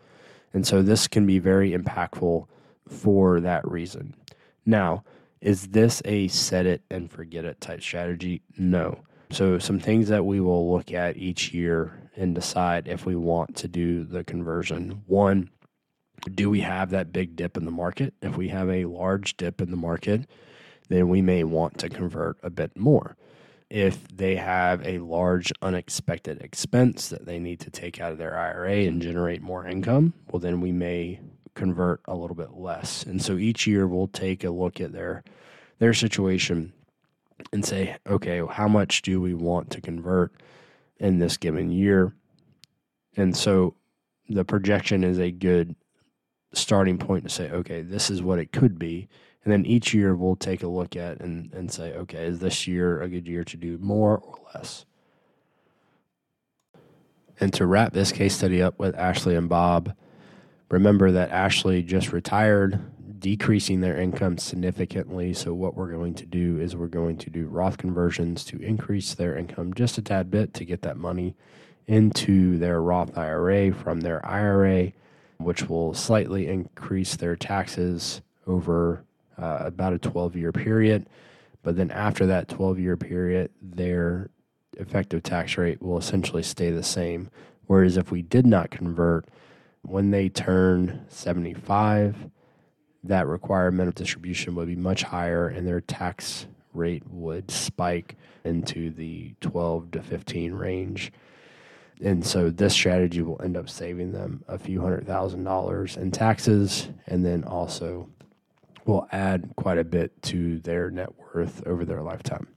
And 0.54 0.66
so 0.66 0.82
this 0.82 1.08
can 1.08 1.26
be 1.26 1.40
very 1.40 1.72
impactful 1.72 2.48
for 2.88 3.40
that 3.42 3.68
reason. 3.68 4.16
Now, 4.66 5.04
is 5.42 5.68
this 5.68 6.02
a 6.06 6.28
set 6.28 6.66
it 6.66 6.82
and 6.90 7.12
forget 7.12 7.46
it 7.46 7.60
type 7.62 7.82
strategy? 7.82 8.42
No. 8.58 9.00
So, 9.32 9.58
some 9.60 9.80
things 9.80 10.08
that 10.10 10.26
we 10.26 10.40
will 10.40 10.72
look 10.72 10.92
at 10.92 11.18
each 11.18 11.54
year 11.54 12.10
and 12.16 12.34
decide 12.34 12.88
if 12.88 13.06
we 13.06 13.16
want 13.16 13.56
to 13.58 13.68
do 13.68 14.04
the 14.04 14.24
conversion. 14.24 15.04
One, 15.08 15.50
do 16.34 16.50
we 16.50 16.62
have 16.62 16.92
that 16.92 17.12
big 17.12 17.36
dip 17.36 17.58
in 17.58 17.66
the 17.66 17.72
market? 17.72 18.14
If 18.22 18.38
we 18.38 18.50
have 18.50 18.70
a 18.70 18.86
large 18.86 19.36
dip 19.38 19.62
in 19.62 19.72
the 19.72 19.78
market, 19.78 20.28
then 20.90 21.10
we 21.10 21.22
may 21.22 21.44
want 21.44 21.78
to 21.80 21.90
convert 21.90 22.38
a 22.44 22.50
bit 22.50 22.78
more. 22.78 23.18
If 23.70 24.08
they 24.08 24.36
have 24.36 24.86
a 24.86 25.00
large 25.00 25.52
unexpected 25.62 26.42
expense 26.42 27.10
that 27.10 27.26
they 27.26 27.40
need 27.40 27.60
to 27.62 27.72
take 27.72 28.00
out 28.00 28.12
of 28.12 28.18
their 28.18 28.38
IRA 28.38 28.86
and 28.86 29.02
generate 29.02 29.42
more 29.42 29.66
income, 29.66 30.14
well, 30.30 30.40
then 30.40 30.62
we 30.62 30.72
may 30.72 31.20
convert 31.56 32.02
a 32.06 32.16
little 32.16 32.36
bit 32.36 32.54
less. 32.54 33.04
And 33.04 33.22
so 33.22 33.38
each 33.38 33.66
year 33.66 33.88
we'll 33.88 34.08
take 34.08 34.44
a 34.44 34.50
look 34.50 34.80
at 34.80 34.92
their 34.94 35.24
their 35.80 35.94
situation 35.94 36.74
and 37.52 37.66
say, 37.66 37.98
okay, 38.08 38.42
how 38.50 38.68
much 38.68 39.02
do 39.02 39.20
we 39.20 39.34
want 39.34 39.70
to 39.72 39.82
convert 39.82 40.34
in 41.00 41.20
this 41.20 41.38
given 41.38 41.72
year? 41.72 42.14
And 43.18 43.36
so 43.36 43.76
the 44.30 44.46
projection 44.46 45.04
is 45.04 45.20
a 45.20 45.32
good 45.32 45.76
starting 46.54 46.98
point 46.98 47.24
to 47.24 47.30
say, 47.30 47.50
okay, 47.52 47.82
this 47.82 48.10
is 48.10 48.22
what 48.22 48.40
it 48.40 48.52
could 48.52 48.80
be. 48.80 49.08
And 49.46 49.52
then 49.52 49.66
each 49.66 49.94
year 49.94 50.16
we'll 50.16 50.36
take 50.36 50.64
a 50.64 50.68
look 50.68 50.96
at 50.96 51.22
and, 51.22 51.54
and 51.54 51.72
say, 51.72 51.94
okay, 51.94 52.26
is 52.26 52.40
this 52.40 52.68
year 52.68 53.02
a 53.02 53.08
good 53.08 53.28
year 53.28 53.44
to 53.44 53.56
do 53.56 53.78
more 53.78 54.18
or 54.18 54.40
less? 54.54 54.86
And 57.40 57.54
to 57.54 57.68
wrap 57.68 57.94
this 57.94 58.12
case 58.12 58.36
study 58.36 58.62
up 58.62 58.80
with 58.80 58.96
Ashley 58.96 59.36
and 59.36 59.48
Bob, 59.48 59.96
remember 60.70 61.12
that 61.12 61.30
Ashley 61.30 61.84
just 61.84 62.12
retired, 62.12 62.80
decreasing 63.20 63.82
their 63.82 64.00
income 64.00 64.40
significantly. 64.40 65.34
So, 65.34 65.54
what 65.54 65.76
we're 65.76 65.92
going 65.92 66.16
to 66.16 66.26
do 66.26 66.60
is 66.60 66.76
we're 66.76 66.88
going 66.88 67.18
to 67.18 67.30
do 67.30 67.46
Roth 67.48 67.78
conversions 67.78 68.46
to 68.46 68.60
increase 68.60 69.14
their 69.14 69.38
income 69.38 69.74
just 69.74 69.98
a 69.98 70.02
tad 70.02 70.32
bit 70.32 70.54
to 70.56 70.66
get 70.66 70.82
that 70.84 70.98
money 70.98 71.36
into 71.88 72.58
their 72.58 72.82
Roth 72.82 73.16
IRA 73.16 73.74
from 73.74 74.00
their 74.00 74.26
IRA, 74.26 74.94
which 75.38 75.68
will 75.70 75.94
slightly 75.94 76.48
increase 76.48 77.16
their 77.16 77.36
taxes 77.36 78.22
over 78.48 79.04
uh, 79.38 79.60
about 79.62 79.94
a 79.94 80.00
12 80.00 80.36
year 80.36 80.52
period. 80.52 81.08
But 81.64 81.78
then 81.78 81.92
after 81.92 82.26
that 82.28 82.48
12 82.48 82.80
year 82.80 82.98
period, 82.98 83.52
their 83.62 84.30
effective 84.78 85.24
tax 85.24 85.58
rate 85.58 85.82
will 85.82 85.98
essentially 85.98 86.44
stay 86.44 86.72
the 86.72 86.84
same. 86.84 87.30
Whereas 87.68 87.98
if 87.98 88.12
we 88.12 88.22
did 88.22 88.46
not 88.46 88.70
convert, 88.70 89.26
when 89.82 90.12
they 90.12 90.30
turn 90.30 91.06
75, 91.10 92.30
that 93.04 93.28
requirement 93.28 93.88
of 93.88 93.96
distribution 93.96 94.56
would 94.56 94.68
be 94.68 94.76
much 94.76 95.04
higher 95.04 95.48
and 95.48 95.68
their 95.68 95.82
tax 95.82 96.48
rate 96.74 97.04
would 97.10 97.50
spike 97.50 98.16
into 98.44 98.92
the 98.92 99.34
12 99.42 99.92
to 99.92 100.02
15 100.02 100.54
range. 100.54 101.12
And 102.02 102.26
so 102.26 102.50
this 102.50 102.74
strategy 102.74 103.22
will 103.22 103.42
end 103.42 103.56
up 103.56 103.70
saving 103.70 104.12
them 104.12 104.44
a 104.48 104.58
few 104.58 104.82
hundred 104.82 105.08
thousand 105.08 105.44
dollars 105.44 105.96
in 105.98 106.12
taxes 106.12 106.90
and 107.08 107.26
then 107.26 107.44
also 107.44 108.10
will 108.86 109.08
add 109.12 109.52
quite 109.56 109.78
a 109.78 109.84
bit 109.84 110.22
to 110.24 110.60
their 110.60 110.90
net 110.90 111.10
worth 111.18 111.66
over 111.66 111.86
their 111.86 112.02
lifetime. 112.02 112.48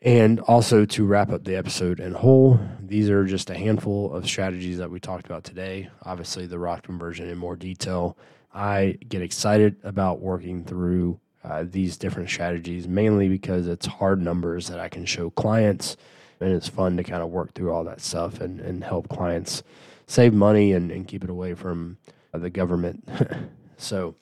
And 0.00 0.38
also 0.40 0.84
to 0.84 1.04
wrap 1.04 1.32
up 1.32 1.44
the 1.44 1.56
episode 1.56 1.98
in 1.98 2.12
whole, 2.12 2.60
these 2.80 3.10
are 3.10 3.24
just 3.24 3.50
a 3.50 3.56
handful 3.56 4.12
of 4.14 4.26
strategies 4.26 4.78
that 4.78 4.90
we 4.90 5.00
talked 5.00 5.26
about 5.26 5.42
today. 5.42 5.90
Obviously, 6.04 6.46
the 6.46 6.58
Roth 6.58 6.82
conversion 6.82 7.28
in 7.28 7.36
more 7.36 7.56
detail. 7.56 8.16
I 8.54 8.98
get 9.08 9.22
excited 9.22 9.76
about 9.82 10.20
working 10.20 10.64
through 10.64 11.18
uh, 11.42 11.64
these 11.68 11.96
different 11.96 12.30
strategies, 12.30 12.86
mainly 12.86 13.28
because 13.28 13.66
it's 13.66 13.86
hard 13.86 14.22
numbers 14.22 14.68
that 14.68 14.78
I 14.78 14.88
can 14.88 15.04
show 15.04 15.30
clients, 15.30 15.96
and 16.40 16.52
it's 16.52 16.68
fun 16.68 16.96
to 16.96 17.02
kind 17.02 17.22
of 17.22 17.30
work 17.30 17.54
through 17.54 17.72
all 17.72 17.84
that 17.84 18.00
stuff 18.00 18.40
and, 18.40 18.60
and 18.60 18.84
help 18.84 19.08
clients 19.08 19.64
save 20.06 20.32
money 20.32 20.72
and, 20.72 20.92
and 20.92 21.08
keep 21.08 21.24
it 21.24 21.30
away 21.30 21.54
from 21.54 21.98
the 22.32 22.50
government. 22.50 23.08
so, 23.76 24.14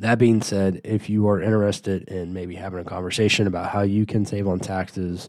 that 0.00 0.18
being 0.18 0.42
said, 0.42 0.80
if 0.82 1.08
you 1.10 1.28
are 1.28 1.42
interested 1.42 2.08
in 2.08 2.32
maybe 2.32 2.54
having 2.54 2.80
a 2.80 2.84
conversation 2.84 3.46
about 3.46 3.68
how 3.70 3.82
you 3.82 4.06
can 4.06 4.24
save 4.24 4.48
on 4.48 4.58
taxes 4.58 5.28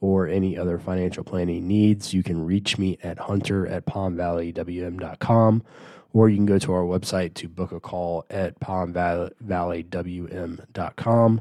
or 0.00 0.28
any 0.28 0.56
other 0.56 0.78
financial 0.78 1.24
planning 1.24 1.66
needs, 1.66 2.14
you 2.14 2.22
can 2.22 2.46
reach 2.46 2.78
me 2.78 2.96
at 3.02 3.18
hunter 3.18 3.66
at 3.66 3.86
palmvalleywm.com 3.86 5.64
or 6.12 6.28
you 6.28 6.36
can 6.36 6.46
go 6.46 6.60
to 6.60 6.72
our 6.72 6.84
website 6.84 7.34
to 7.34 7.48
book 7.48 7.72
a 7.72 7.80
call 7.80 8.24
at 8.30 8.60
palmvalleywm.com 8.60 11.40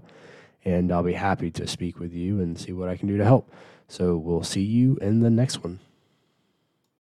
and 0.66 0.92
I'll 0.92 1.04
be 1.04 1.14
happy 1.14 1.52
to 1.52 1.68
speak 1.68 2.00
with 2.00 2.14
you 2.14 2.42
and 2.42 2.60
see 2.60 2.72
what 2.72 2.90
I 2.90 2.98
can 2.98 3.08
do 3.08 3.18
to 3.18 3.24
help. 3.24 3.54
So 3.88 4.18
we'll 4.18 4.42
see 4.44 4.64
you 4.64 4.98
in 4.98 5.20
the 5.20 5.30
next 5.30 5.64
one. 5.64 5.78